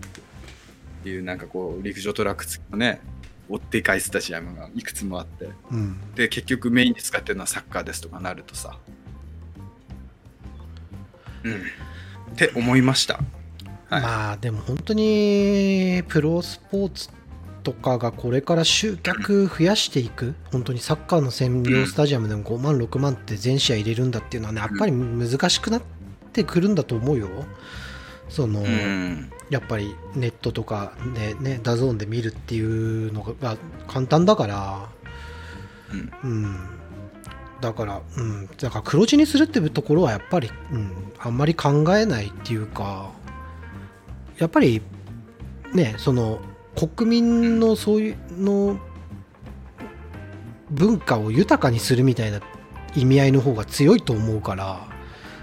[1.03, 3.01] ていうなんかこう、陸上トラック付きのね、
[3.49, 5.97] 追って返すスタジアムがいくつもあって、うん。
[6.15, 8.77] で、結局メインで使ってるのはサッカーですとかなるとさ、
[11.45, 11.57] うん、っ
[12.37, 13.21] て思いました。
[13.89, 14.03] はい。
[14.03, 17.11] まあでも本当にプロスポーツ
[17.63, 25.83] とかがこれから集客増やしていく本当にサッカーの専用スタジアムでも5万6万って全試合入れるんだっていうのはねやっぱり難しくなっ
[26.33, 27.29] てくるんだと思うよ。
[28.29, 34.89] その、うん、やっぱりネットとかでね DAZN で見るっていうのが簡単だから。
[36.23, 36.82] うん、うん
[37.63, 43.11] だから、うん、だから黒字にするっていうところはやっぱり、うん、あんまり考えないっていうか
[44.37, 44.83] やっぱり
[45.73, 46.41] ねその
[46.75, 48.79] 国民のそういうの
[50.71, 52.41] 文化を豊かにするみたいな
[52.97, 54.89] 意味合いの方が強いと思うから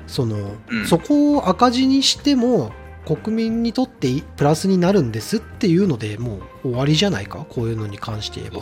[0.05, 2.71] その、うんそこを赤字にしても
[3.05, 7.45] 国民にとっていプラスになるんですっていうのでもう終わりじゃないか？
[7.49, 8.61] こういうのに関して言えばう。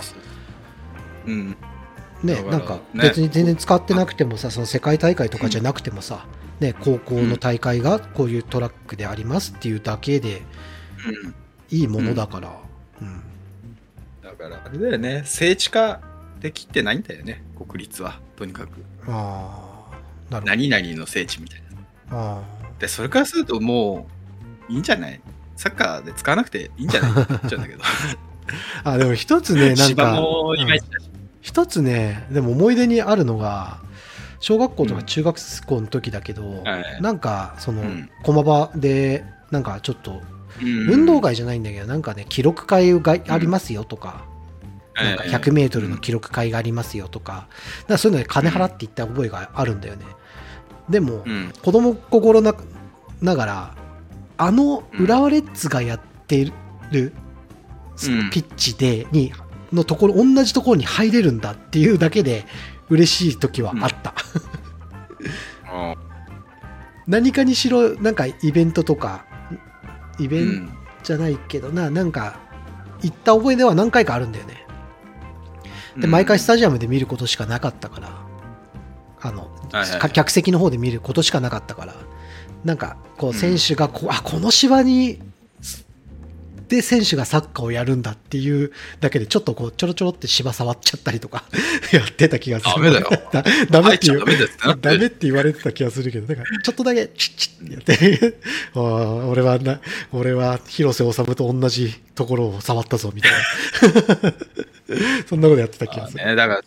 [1.26, 1.58] うん。
[2.24, 6.26] ねなんかね別に全然使ってなくてもさその世界大会とかじゃなくてもさ、
[6.59, 10.41] ね、高校の大会がこういうトラックでありますっていうだけで
[11.26, 11.36] うん。
[11.70, 12.57] いいものだから、
[13.01, 13.22] うん
[14.24, 15.24] だから、あれだよね。
[15.26, 15.99] 聖地化
[16.39, 18.20] できてないんだよね、国立は。
[18.38, 18.84] とにかく。
[19.07, 19.95] ああ
[20.32, 21.61] なるほど何々の聖地みたい
[22.09, 22.18] な。
[22.18, 22.41] あ
[22.80, 24.07] で、それからするとも
[24.70, 25.20] う、いいんじゃない？
[25.57, 27.11] サッカーで使わなくていいんじゃない？
[27.24, 27.82] って思っちゃうんだけど。
[28.86, 31.07] ああでも一つねなん芝かもいまいちだし。
[31.48, 33.80] 一つねでも思い出にあるのが
[34.41, 37.02] 小学校とか中学校の時だけど、はい。
[37.02, 38.10] なんかそのうん。
[38.24, 40.22] 駒場でなんかちょっと
[40.62, 40.89] うん。
[40.91, 44.26] 運動会じゃないんだけどなんかね記録会がありますよとか、
[44.93, 47.48] なんか100メートルの記録会がありますよとか、
[47.82, 50.06] だからそういうので金払って行った覚えがあるんだよね。
[50.89, 51.54] でも、うん。
[51.64, 52.54] 子供心な
[53.22, 53.76] ながら、
[54.38, 56.54] あの浦和レッズがやってる、
[56.91, 58.30] うん。
[58.30, 59.32] ピッチで、に、
[59.74, 62.45] のところ、同じところに入れるんだっていうだけで
[62.89, 64.13] 嬉しい時はあった。
[65.65, 65.95] あ
[67.07, 69.26] 何かにしろ、なんかイベントとか、
[70.20, 70.70] イベンうん。
[71.03, 72.39] じゃないけどな、なんか、
[73.01, 74.65] 行った覚えでは何回かあるんだよね。
[75.97, 78.09] で、毎回スタジアムで見ることしかなかったから、
[79.22, 79.49] あの、
[80.11, 81.95] 客席の方で見ることしかなかったから、
[82.63, 85.22] なんか、こう、選手がこう、あ、この芝に、
[86.70, 91.43] で、選手がサッカーをやるんだっていうだけで、ちょっとこう、ちょろちょろって芝触っちゃったりとか、
[91.93, 92.74] やってた気がする。
[92.76, 98.38] ダメだよだ ダメって言うダメってなってダメって言われてた気がするけど、なんか、ちょっとだけ、チッチッってやって、
[98.76, 98.84] ああ
[99.28, 99.80] 俺はな、
[100.11, 104.34] 俺は広瀬治と同じところを触ったぞ、みたいな。
[105.28, 106.26] そんなことやってた気がする。
[106.26, 106.61] ね、だから、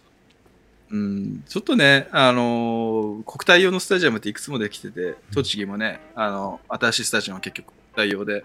[0.91, 8.45] うん、ちょっとね、あのー国体用のスタジアムっていくつもできてて、栃木もね、あの、新しいスタジアムは結局国体用で、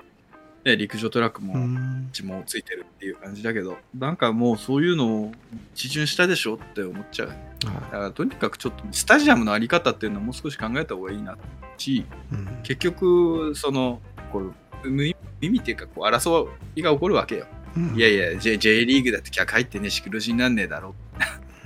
[0.66, 2.09] ね、陸上トラックも、うん。
[2.11, 5.32] 地もついてるっていう感じだけど、なんかもうそういうのを
[5.76, 7.30] 一巡したでしょって思っちゃう。
[7.59, 11.38] だからとにかくちょっとスタジアムのあり方っていうのはもう少し考えた方がいいな
[11.78, 12.47] し、うん。
[12.63, 14.01] 結局、その、
[14.32, 14.39] こ
[14.84, 17.45] う、無意味っていうか、こう、争いが起こるわけよ。
[17.78, 17.95] うん。
[17.95, 20.95] いやいや、J, J リーグだって客入ってね、し黒字になんねえだろ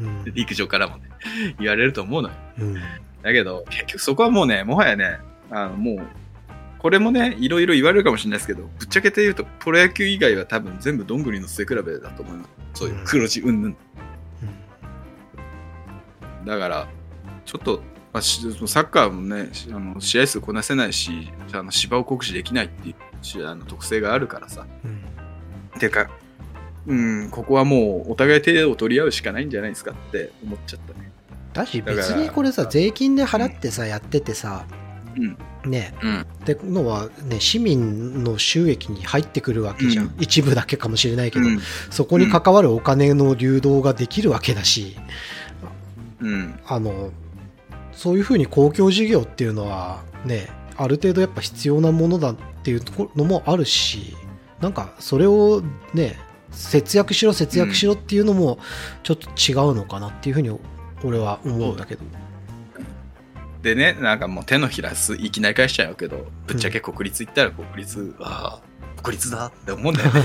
[0.02, 0.26] うん。
[0.34, 1.04] 陸上からもね、
[1.60, 2.36] 言われると思うのよ。
[2.60, 2.74] うん。
[3.22, 5.20] だけど、結局そこはもうね、もはやね、
[5.52, 6.00] あの、もう、
[6.80, 12.49] これもね、いろいろ言われるかもしれないですけど、ぶっちゃけて言うと、プロ野球以外は多分全部どんぐりの背比べだと思います。
[12.73, 13.77] そういう黒字うんぬん。
[16.45, 16.88] だから、
[17.45, 24.65] ちょっと、まあ、しサッカーもね、しあの試合数こなせないし、あの芝を酷使できないっていうしあの特性があるからさ。
[24.84, 25.09] うん
[25.80, 26.09] てか、
[26.86, 31.11] うん、ここはもうお互い手を取り合うしかないんじゃないですかって思っちゃったね。
[31.53, 34.88] だし別にこれさ税金で払ってさやっててさうん。
[35.66, 36.22] ねうん。
[36.22, 41.60] ってのはね市民の収益に入ってくるわけじゃん、うん一部だけかもしれないけど、うん。
[41.89, 44.95] そこに関わるお金の流動ができるわけだし
[46.22, 46.60] うん。
[46.68, 47.12] あの
[47.91, 50.47] そういうふうに公共事業っていうのはね
[50.78, 54.16] ある程度やっぱ必要なものだっていうところのもあるし
[54.62, 55.62] なんかそれを
[55.93, 56.18] ね
[56.51, 58.60] 節約しろ節約しろっていうのも
[59.03, 60.57] ちょっと違うのかなっていうふうに
[61.03, 62.01] 俺は思うんだけど、
[63.62, 70.22] でね、なんかもう手のひらすいきなり返しちゃうけど、ぶっちゃけ国立行ったら国立、ああ、国立だって思うんだよね。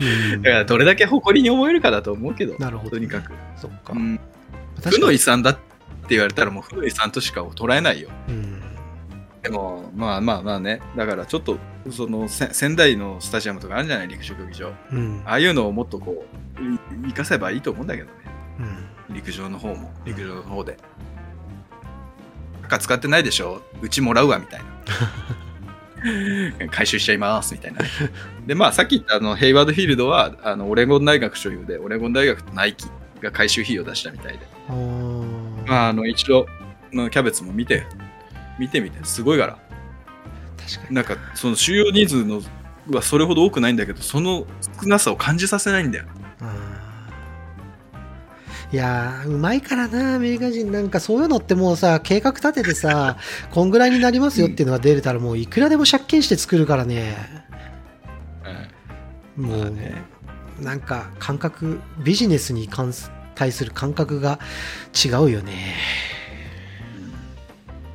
[0.00, 3.32] うん だからどれだけ誇りに思えるかだと思うけど、なるほどねとにかく。
[3.56, 4.20] そっか、うん。
[4.82, 5.60] 負の遺産だって
[6.10, 8.08] 言われたらもう負の遺産としか捉えないよ。
[8.28, 8.62] うん
[9.42, 11.56] でも、まあまあまあね、だからちょっと、
[11.90, 14.72] そのせ仙台のスタジアムとかあるんじゃない陸上競技場。
[14.92, 16.26] うんああいうのをもっとこ
[16.58, 18.12] う、い生かせばいいと思うんだけどね。
[19.10, 20.78] うん陸上の方も、陸上の方で。
[22.64, 23.62] 赤使ってないでしょ？
[23.82, 24.60] うちもらうわ、みたい
[26.60, 26.68] な。
[26.70, 27.80] 回収しちゃいます、みたいな。
[28.46, 32.86] で、まあ、さっき言ったあのヘイワードフィールドは、あのオレゴン大学所有で、オレゴン大学とナイキ
[33.20, 34.40] が回収費用を出したみたいで。
[35.66, 36.46] まあ、あの、一度、
[36.92, 37.86] のキャベツも見て、
[38.58, 39.58] 見てみて、すごいから。
[40.58, 42.42] 確かになんか、その収容人数の
[42.92, 44.46] はそれほど多くないんだけど、その
[44.80, 46.04] 少なさを感じさせないんだよ。
[48.72, 50.70] いやーうまいからなアメリカ人。
[50.70, 53.16] なんかそういうのってもうさ計画立ててさ
[53.50, 57.16] こんぐらいになりますよっていうのが出れたらもういくらでも借金して作るからね。
[59.36, 60.02] もう、まあね
[60.60, 64.38] なんか感覚ビジネスに関す対する感覚が
[64.92, 65.74] 違うよね。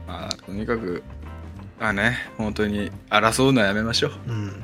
[0.07, 1.03] まあ、とにかく、
[1.79, 4.11] まあね、本当に争うのはやめましょう。
[4.27, 4.63] うん。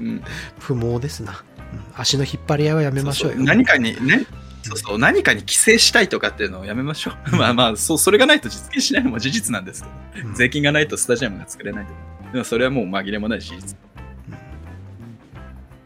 [0.00, 0.22] うん、
[0.58, 2.00] 不毛ですな、うん。
[2.00, 3.36] 足の引っ張り合いはやめましょうよ。
[3.36, 4.24] そうそう何かにね、
[4.68, 7.36] そうそう、何かに規制したいとかっていうのをやめましょう。
[7.36, 9.88] まあまあ、そう、それがないと実現しないのも事実なんですけ
[10.22, 11.92] ど、うん税金がないとスタジアムが作れないと。
[12.32, 13.76] でもそれはもう紛れもない事実。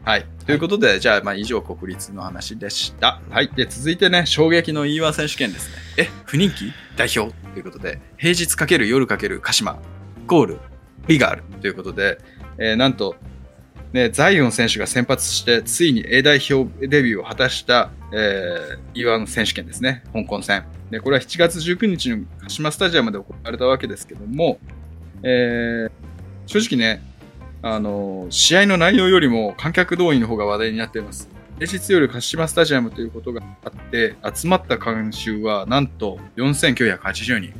[0.05, 0.25] はい。
[0.45, 3.21] ということで、じゃあ、まあ、以上、国立の話でした。
[3.29, 3.49] はい。
[3.55, 5.75] で、続いてね、衝撃の E1 選手権ですね。
[5.97, 6.73] え、不人気？
[6.97, 9.79] 代表ということで、平日かける夜かける鹿島、
[10.27, 10.59] ゴール、
[11.07, 12.17] リガールということで、
[12.57, 13.15] えーなんと、
[13.93, 20.65] ね、ザイオン選手が先発して、ついに A 代表デビューを果たした、えー、E1 選手権ですね、香港戦。
[20.89, 24.59] で、これは7月19日の鹿島スタジアムで行われたわけですけども、
[25.21, 26.13] えー
[26.45, 27.01] 正直ね、
[27.61, 31.29] あの、試合の内容よりも観客動員の方が話題になっています。
[31.59, 37.53] 平日夜鹿島スタジアムということがあって、集まった観衆はなんと4980人。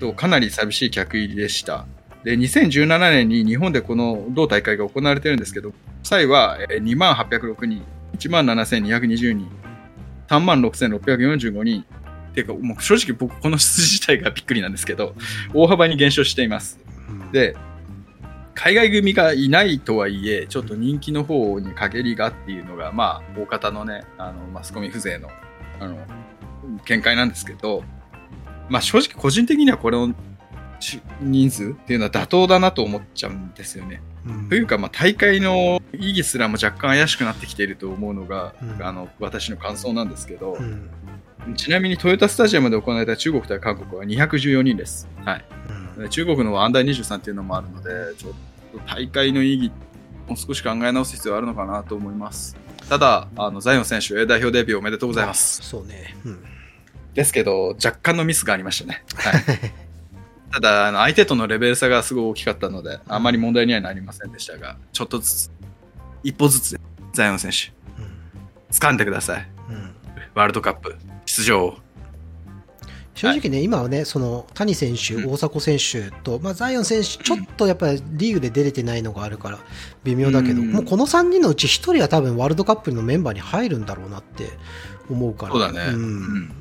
[0.00, 1.86] とかなり寂しい客入りでした。
[2.24, 5.72] で、2017年に日本でこの同大会が行われてるんですけど、
[6.02, 7.82] 際はえー2万806人、
[8.18, 9.48] 1万7220人、
[10.28, 11.84] 3万6645人。
[12.30, 15.14] っていうか、もう正直僕この数字自体がびっくりなんですけど、
[15.52, 16.80] 大幅に減少しています。
[17.08, 17.56] うんで、
[18.54, 25.28] 海外組がいないとはいえ、ちょっと人気の方に陰りがっていうのが、まあ、大方のね、あの、マスコミ風情の、
[25.80, 25.98] あの、
[26.84, 27.84] 見解なんですけど、
[28.68, 30.14] まあ正直個人的にはこれのし
[31.20, 34.02] 人数っていうのは妥当だなと思っちゃうんですよね。
[34.26, 40.90] うんというか、まあ大会の意義すらも若干怪しくなってきていると思うのが、うんあの、私の感想なんですけど、うん
[41.56, 45.08] ちなみにトヨタスタジアムで行われた中国対韓国は214人です。
[45.24, 45.44] はい。
[45.98, 48.32] うん中国のアンダー23っていうのもあるので、ちょっ
[48.72, 49.72] と大会の意義、
[50.26, 52.56] もう少し考え直す必要あるのかなと思います。
[52.88, 55.62] ただ、あの、ザイオン選手、A 代表デビューおめでとうございます。
[55.62, 56.16] そうね。
[56.24, 56.44] うん
[57.14, 59.04] ですけど、若干のミスがありましたね。
[59.14, 59.42] はい。
[60.54, 65.50] ただ、あの相手とのレベル差がすごい大きかったので、あまり問題にはなりませんでしたが、ちょっとずつ、
[66.22, 66.80] 一歩ずつ、
[67.12, 67.72] ザイオン選手、
[68.72, 69.50] 掴んでください。
[69.68, 69.74] うん。
[69.74, 69.94] うん
[70.34, 70.96] ワールドカップ
[71.26, 71.78] 出場を。
[73.14, 75.32] 正直ね、今はね、その谷選手、うん。
[75.32, 79.58] 大迫選手と、まあ、ザイオン選手、ちょっとやっぱりリーグで出れてないのがあるから、
[80.02, 80.72] 微妙だけど、うん。
[80.72, 84.50] もうこの3人のうち1人は多分ワールドカップのメンバーに入るんだろうなって
[85.08, 85.92] 思うから、そうだね。
[85.92, 86.52] んうん。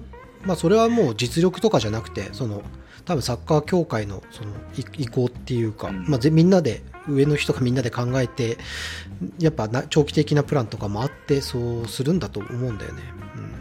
[0.45, 2.61] まあ、それはもう実力とかじゃなくて、その
[3.05, 8.57] 多分サッカー協会のそのい意向っていうか、うんまあ、ぜみんなで、上の人がみんなで考えて、
[9.39, 13.01] やっぱな長期的なプランとかもあって、そうするんだと思うんだよね。
[13.37, 13.53] うん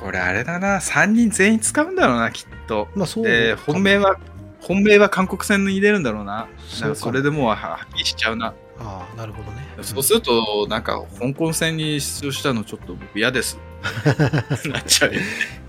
[0.00, 2.88] これあれだな、3人全員使うんだろうな、きっと。
[2.94, 4.18] まあ、そうで、か本命は、
[4.62, 6.48] 本命は韓国戦に出るんだろうな。
[6.94, 8.54] それでもうははっきりしちゃうな。
[8.80, 9.66] ああ、なるほどね。
[9.82, 13.58] そうすると、なんか、香港戦に出場したのちょっと僕嫌です。
[14.68, 15.12] なっちゃう。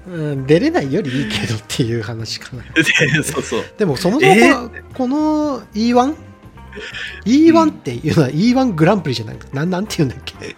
[0.09, 2.63] うん、出れないよりいいけどっていう話かな。
[2.73, 2.83] で
[3.23, 3.65] そうそう。
[3.77, 6.15] でもそもそもこえの,、この E1?E1
[7.25, 10.55] E1 っていうのは E1 グランプリじゃないなんなんて言うんだっけ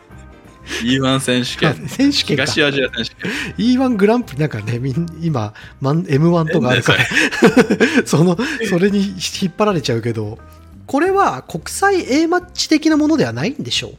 [0.84, 1.88] ？E1 選手権。
[1.90, 3.32] 選手権か東アジア選手権。
[3.58, 7.06] E1 グランプリなんかねみん今マン M1 とかあるから
[8.06, 8.38] その
[8.70, 10.40] それに引っ張られちゃうけど
[10.88, 13.98] これは国際 A マッチ的なものではないんでしょう。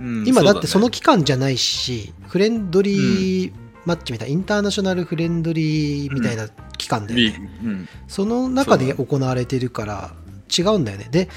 [0.00, 3.52] うん今だってそのう期間じゃないしフレンドリー
[3.84, 6.48] マッチみたいなインターナショナルフレンドリーみたいな
[6.78, 7.26] 期間で、だね。
[7.26, 7.88] リーグうん。
[8.08, 10.12] その中で行われてるから
[10.56, 11.08] 違うんだよね。
[11.10, 11.28] で、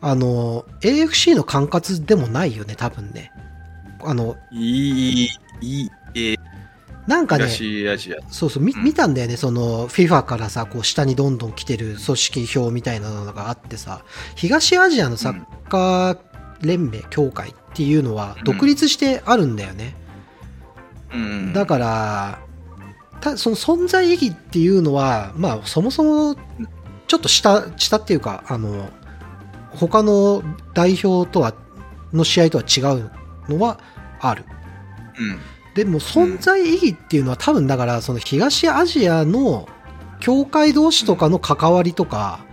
[0.00, 3.32] あの、AFC の管轄でもないよね、多分ね。
[4.02, 5.28] あの、いい、
[5.60, 6.34] いい、え
[7.06, 7.44] なんかね。
[8.30, 14.04] そうそう、みうん見たんだよね、その、FIFA からさ、こう、下にどんどん来てる組織表みたいなのがあってさ、
[14.36, 16.18] 東アジアのサッカー
[16.62, 19.96] 連盟、協会っていうのは、独立してあるんだよね。
[21.12, 22.38] うんだから、
[23.20, 26.36] たその存在意義っていうのは、まあ、そもそも、
[27.06, 28.88] ちょっと下、下っていうか、あの、
[29.70, 30.42] 他の
[30.74, 31.54] 代表とは、
[32.12, 33.10] の試合とは違う
[33.48, 33.78] のは
[34.20, 34.44] ある。
[35.18, 35.38] うん。
[35.80, 39.66] でも、存在意義っていうのは多分だから、その東アジアの
[40.20, 42.44] 協会同士とかの関わりとか、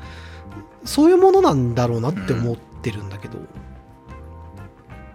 [0.86, 3.38] そういうものなんだろうなって思ってるんだけど。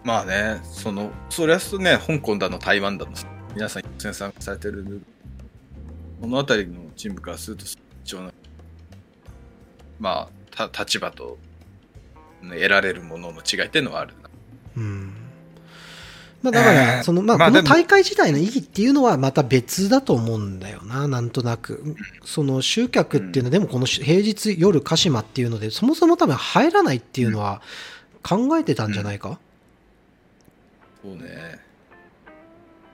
[0.05, 3.13] まあね、その、そりゃそうね、香港だの台湾だの、
[3.55, 5.01] 皆さん、予選参加されてる、
[6.21, 7.65] この辺りのチームからすると、
[8.05, 8.33] 一応な、
[9.99, 11.39] まあ、た立場と、
[12.43, 14.29] ね得られるものの違いっていうのはあるな。
[14.77, 15.22] うん。
[16.43, 21.97] まあだから、えーその、まあ、この大会自体の意義っていうのはまた別だと思うんだよな、なんとなく。
[22.25, 27.63] その集客っていうのは、でもこの平日夜鹿島っていうので、そもそも多分入らないっていうのは
[28.23, 29.39] 考えてたんじゃないか、
[31.03, 31.61] そうね。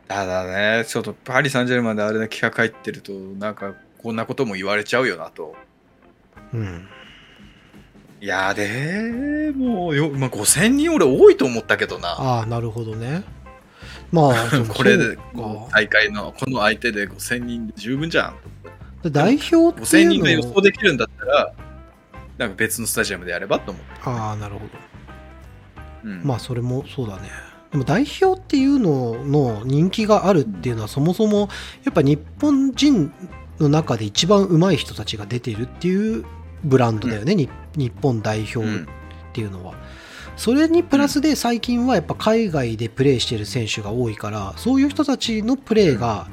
[0.08, 5.54] ただね、ちょっとパリ・サンジェルマンであれだけ企画入ってると、なんか、こんなことも言われちゃうよなと。
[6.54, 6.88] うん。
[8.20, 12.08] いやでもよ、まあ、5000人俺多いと思ったけどな。
[12.08, 13.22] ああ、なるほどね。
[14.10, 15.18] まあ、 そこれで、
[15.72, 18.34] 大会の、この相手で5000人で十分じゃん。
[19.02, 21.52] で代表って5000人が予想できるんだったら、
[22.38, 23.90] なんか別のスタジアムでやればと思って。
[24.04, 24.88] ああ、なるほど。
[26.04, 27.28] うんまあそれもそうだね
[27.72, 31.48] でも代表っていうのの人気があるっていうのはそもそも
[31.84, 33.12] やっぱ日本人
[33.58, 36.24] の中で一番上手い人たちが出てるっていう
[36.64, 38.88] ブランドだよね、に日本代表っうん
[39.32, 39.74] ていうのは。
[40.38, 46.28] それにプラスで最近はやっぱ海外でプレーしてる選手が多いからそういう人たちのプレーが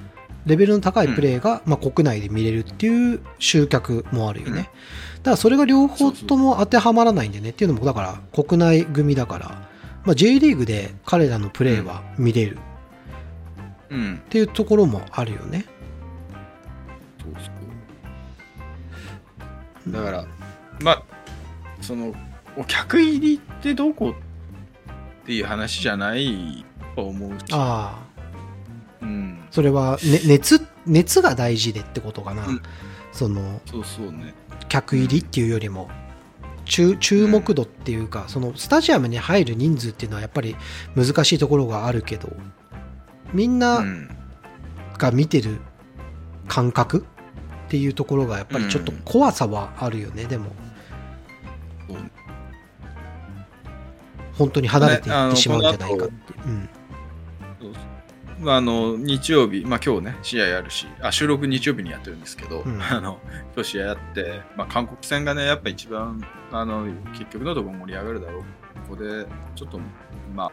[0.45, 4.69] レベルの高いプレーがまあ国内で見れるっていう集客もあるよね。
[5.17, 7.49] だからそれが両方とも当てはまらないんでね。
[7.49, 9.67] っていうのもだから国内組だから、
[10.05, 12.59] まあ、J リーグで彼らのプレーは見れる。
[13.89, 14.21] うん。
[14.23, 15.65] っていうところもあるよね。
[19.87, 20.25] だから
[20.79, 21.03] まあ
[21.81, 22.13] その
[22.57, 24.11] お客入りってどこ？
[24.11, 27.45] っていう話じゃないと思うし。
[27.51, 27.99] あ
[29.01, 29.03] あ。
[29.03, 29.45] うん。
[29.51, 32.61] それは、ね、熱熱が大事でってことかな、うん。
[33.11, 34.33] そのそうそうね。
[34.69, 35.89] 客入りっていうよりも。
[36.65, 40.55] 注注目度っていうか、そのスタジアムに入る人数っていうのはやっぱり
[40.95, 42.35] 難しいところがあるけど
[43.33, 44.09] みんうなん。
[44.97, 45.59] が見てる
[46.47, 47.05] 感覚
[47.65, 50.55] っていうところがやっぱりちょっと怖さはあるよね、でも。
[51.85, 52.09] そうね
[54.37, 56.05] 本当に離れていってしまうんじゃないか。
[56.05, 56.69] っていう、
[58.53, 62.81] あ、あの日曜日、まあ、今日ね試合あるしあ収録日曜日にやってるんですけど、うん。
[62.81, 63.19] あの
[63.55, 66.21] 今日試合あって、まあ、韓国戦がねやっぱ一番
[66.51, 68.41] あの結局のところ盛り上がるだろう。
[68.89, 69.25] ここで
[69.55, 69.79] ちょっと
[70.35, 70.51] まあ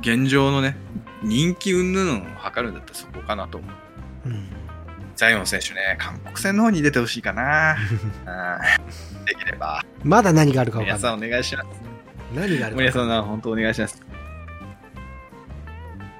[0.00, 0.76] 現状のね
[1.22, 3.68] 人気云々を測るんだったらそこかなと思
[4.26, 4.28] う。
[4.28, 4.48] うん。
[5.16, 7.76] ザイオン選手ね韓国戦の方に出てほしいかな。
[9.18, 9.24] うん。
[9.26, 9.84] できれば。
[10.02, 11.16] まだ何があるか分かない。
[11.18, 11.89] んお願いします
[12.34, 14.02] 何があるか森谷さん本当お願いします。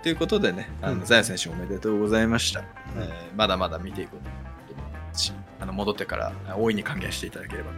[0.03, 2.65] ということでね、あの、うんザイオン選手おめでとうございました。
[2.97, 4.31] えーまだまだ見ていこうと
[4.75, 7.71] 思いますし、あの戻ってから大いに還元していただければ。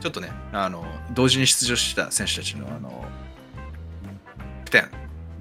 [0.00, 0.84] ちょっとね、あの、
[1.14, 3.04] 同時に出場した選手たちの、あの、
[4.70, 4.84] 点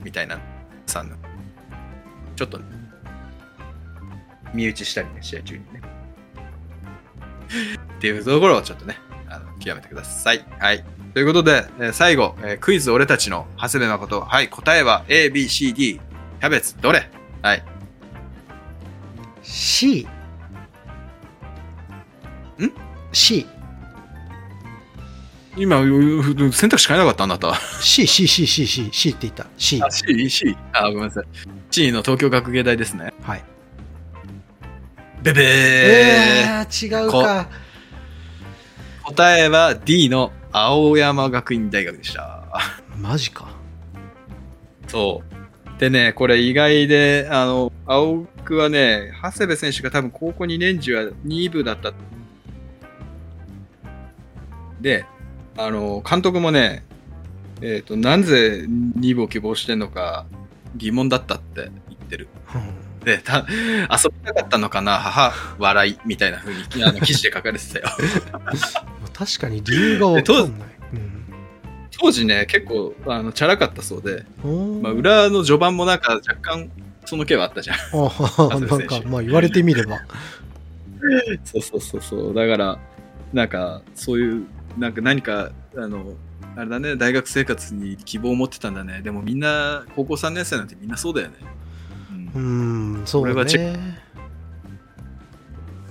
[0.04, 0.40] みたいな
[0.86, 1.18] さんの、
[2.36, 2.66] ちょっと、ね、
[4.54, 5.82] 身内したりね、試合中にね。
[7.98, 8.98] っていうところをちょっとね、
[9.28, 10.46] あの極めてください。
[10.60, 10.84] はい。
[11.14, 14.22] ということで、えー最後、えークイズ俺たちの長谷部誠。
[14.22, 16.00] はい、答えは A, B, C, D。
[16.40, 17.10] キャベツ、どれ？
[17.42, 17.64] はい。
[19.44, 20.08] C
[22.60, 22.72] ん
[23.12, 23.46] ？C
[25.56, 27.54] 今、う選択肢変えなかったあなた。
[27.80, 30.58] C C C C C C って言った C あ、C、C。
[30.74, 31.26] あ、ごめんなさい。
[31.70, 33.14] C の東京学芸大ですね。
[33.22, 33.44] はい
[35.22, 37.48] ベベー、えー、違うか
[39.04, 42.44] 答えは D の青山学院大学でした。
[42.98, 43.48] マジか
[44.88, 45.80] そう。
[45.80, 51.92] でね、これ意外で、あの、青くはね、長谷部選手が多分高校2年時は2部だった。
[54.80, 55.06] で、
[55.58, 56.86] あの、監督もね、
[57.62, 60.26] えっ、と、なぜ2部を希望してんのか
[60.76, 62.28] 疑問だったって言ってる。
[62.54, 67.86] うんで、た遊びたかったのかな母、笑い、みたいな風にあの記事で書かれてたよ。
[69.14, 71.26] 確かに理由が分かんない、うん。
[71.92, 74.26] 当時ね、結構、あの、チャラかったそうで、
[74.82, 76.70] まあ、裏の序盤もなんか若干、
[77.06, 77.78] その気はあったじゃん。
[77.78, 80.00] なんかまあ言われてみれば。
[81.44, 82.34] そうそうそうそう。
[82.34, 82.80] だから、
[83.34, 84.46] なんか、そういう、
[84.78, 86.14] なんか何か、あの、
[86.56, 89.02] あれだね、大学生活に希望を持ってたんだね。
[89.02, 91.36] でもみんな、高校3年生なんてみんなそうだよね。
[92.36, 94.00] ううんんそうだね。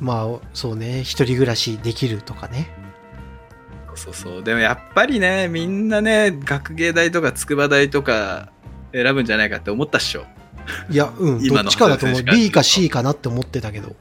[0.01, 1.03] まあそうね。
[1.03, 2.82] 一人暮らしできるとかね
[3.97, 4.43] そうそう。
[4.43, 8.51] でもやっぱりね、みんなね、学芸大とか筑波大とか
[8.93, 10.25] 選ぶんじゃないかって思ったっしょ。
[10.91, 13.97] いやうん どっちかだと思う B か C かなって思ってたけど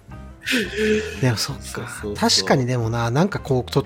[1.22, 3.86] でもそっか確かにでもななんかこうと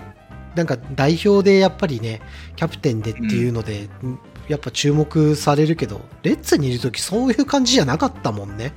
[0.55, 2.21] なんか代表でやっぱりね
[2.55, 3.89] キャプテンでっていうので、
[4.47, 8.71] やっぱ注目されるけどレッツにいる時そういう感じじゃなかったもんね。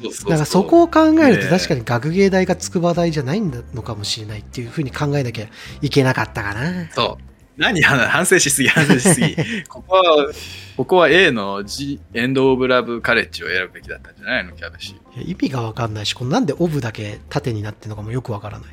[0.00, 5.46] だからそこを考えるとね確かに学芸大が筑波大じゃないのかもしれないっていうふうに考えなきゃ
[5.80, 6.90] いけなかったかな。
[6.92, 7.32] そう。
[7.56, 9.36] 何反反省しすぎ、反省しすぎ。
[9.68, 10.32] ここは、
[10.76, 14.96] ここは A の G、エンド・オブ・ラブ・カレッジを選ぶべきだったんじゃないのキャベシ。
[15.16, 18.70] 意味がわかんないし、このなんでオブだけ縦になってるのかもよくわからない。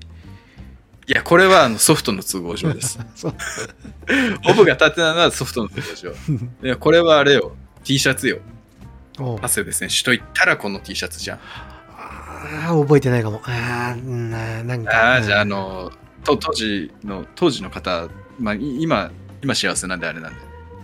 [1.08, 3.00] いや、これはあのソフトの都合上です。
[4.50, 6.12] オブが縦なのはソフトの都合上。
[6.64, 7.56] いや、これはあれよ。
[7.84, 8.40] T シャツよ。
[9.20, 11.40] おう長谷部選手と言ったらこの T シャツじゃん。
[11.92, 13.42] あー覚えてないかも。
[13.46, 14.92] あーうんななんか。
[14.92, 15.92] ああ、じゃあ、あうんの、
[16.24, 18.08] と当時の、当時の方、
[18.40, 19.12] まあ、い今、
[19.42, 20.40] 今幸せなんであれなんで、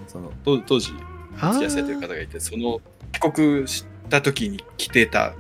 [0.08, 0.94] その、当当時、
[1.38, 2.82] 幸せという方がいて、その、
[3.14, 5.34] 帰国した時に着てた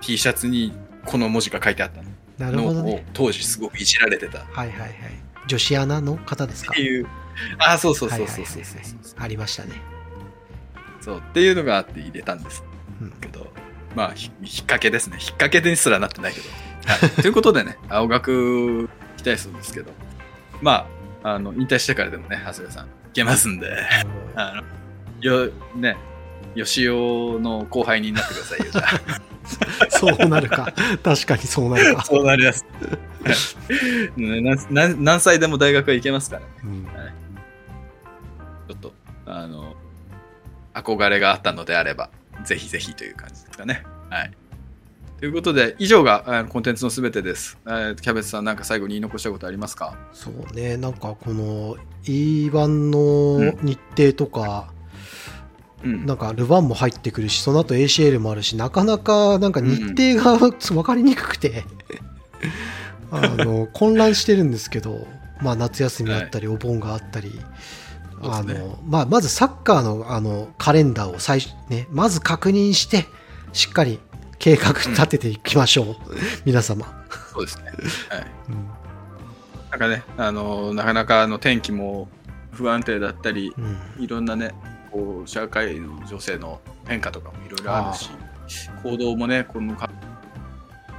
[0.00, 0.72] T シャツに、
[1.06, 2.02] この文字が書いてあった
[2.44, 3.06] なるほどのをね。
[3.14, 4.92] 当時すごくいじられてたっはいはいはい。
[5.46, 6.74] 女子アナの方ですか？
[6.74, 7.06] ていう
[7.58, 9.20] あ、そうそうはいそうそうそうそう。
[9.20, 9.72] ありましたね。
[11.08, 12.62] そうっていうのがあって入れたんです
[13.00, 13.46] うんけど、
[13.96, 15.16] まあ、ひ引っ掛けですね。
[15.18, 16.48] 引っ掛けにすらなってないけど。
[16.84, 19.90] はい、 ということでね、青学期待するんですけど、
[20.60, 20.86] ま
[21.22, 23.74] あ、あの、引退してからでもね、長谷部さん、いけますんで、
[24.34, 24.62] あの、
[25.46, 25.96] よ、ね、
[26.54, 29.88] 吉尾の後輩になってくださいよ、じゃあ。
[29.88, 30.70] そうなるか。
[31.02, 32.04] 確かにそうなるか。
[32.04, 32.66] そうなります。
[34.18, 36.86] 何歳でも大学は行けますから、ね、うん
[38.68, 38.92] ちょっと、
[39.24, 39.74] あの、
[40.82, 42.10] 憧れがあったのであれば、
[42.44, 43.84] ぜひぜひという感じですかね。
[44.10, 44.30] はい。
[45.20, 47.58] ということで、以上がコンテンツのすべてです。
[47.66, 49.96] えーキャベツさん、なんか最後に言い残したことありますか？
[50.12, 54.72] そうね、なんかこの E1 の日程とか、
[55.84, 56.06] うん。
[56.06, 59.82] なんかルヴァンも入ってくるし、その後 ACL もあるし、なかなかなんか日
[60.14, 61.64] 程が 分かりにくくて、
[63.10, 65.06] あの混乱してるんですけど、
[65.40, 67.87] まあ、夏休みあったり、お盆があったり、あそ
[68.22, 73.06] うですねのまあ、まずサッカーのあのカレンダーを最初、ね、まず確認して、
[73.52, 74.00] しっかり
[74.38, 75.96] 計画立てていきましょう、
[76.44, 76.86] 皆様。
[77.32, 77.64] そうですね。
[78.10, 78.26] はい。
[78.50, 78.68] うん
[79.70, 82.08] なんかね、あの、なかなかあの天気も
[82.52, 84.54] 不安定だったり、うんいろんなね、
[84.90, 88.10] こう社会の女性の変化とかもいろいろあるし、
[88.82, 89.90] 行動もね、このか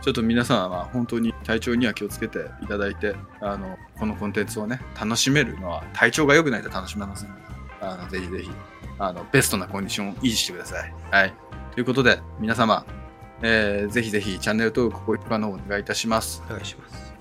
[0.02, 7.42] ちょっと皆さんは本当に体調には気をつけていただいて、あのこのコンテンツをね、楽しめるのは体調が良くないと楽しめませんので、
[7.82, 8.50] あのぜひぜひ
[8.98, 10.94] あのベストなコンディションを維持してください。
[11.12, 11.34] はい。
[11.74, 12.86] ということで、皆様、
[13.42, 16.44] えーぜひぜひチャンネル登録、高評価の方お願いいたします。
[16.48, 17.14] お願いします。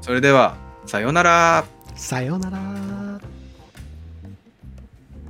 [0.00, 0.56] それでは、
[0.86, 1.64] さようなら。
[1.94, 3.39] さようなら。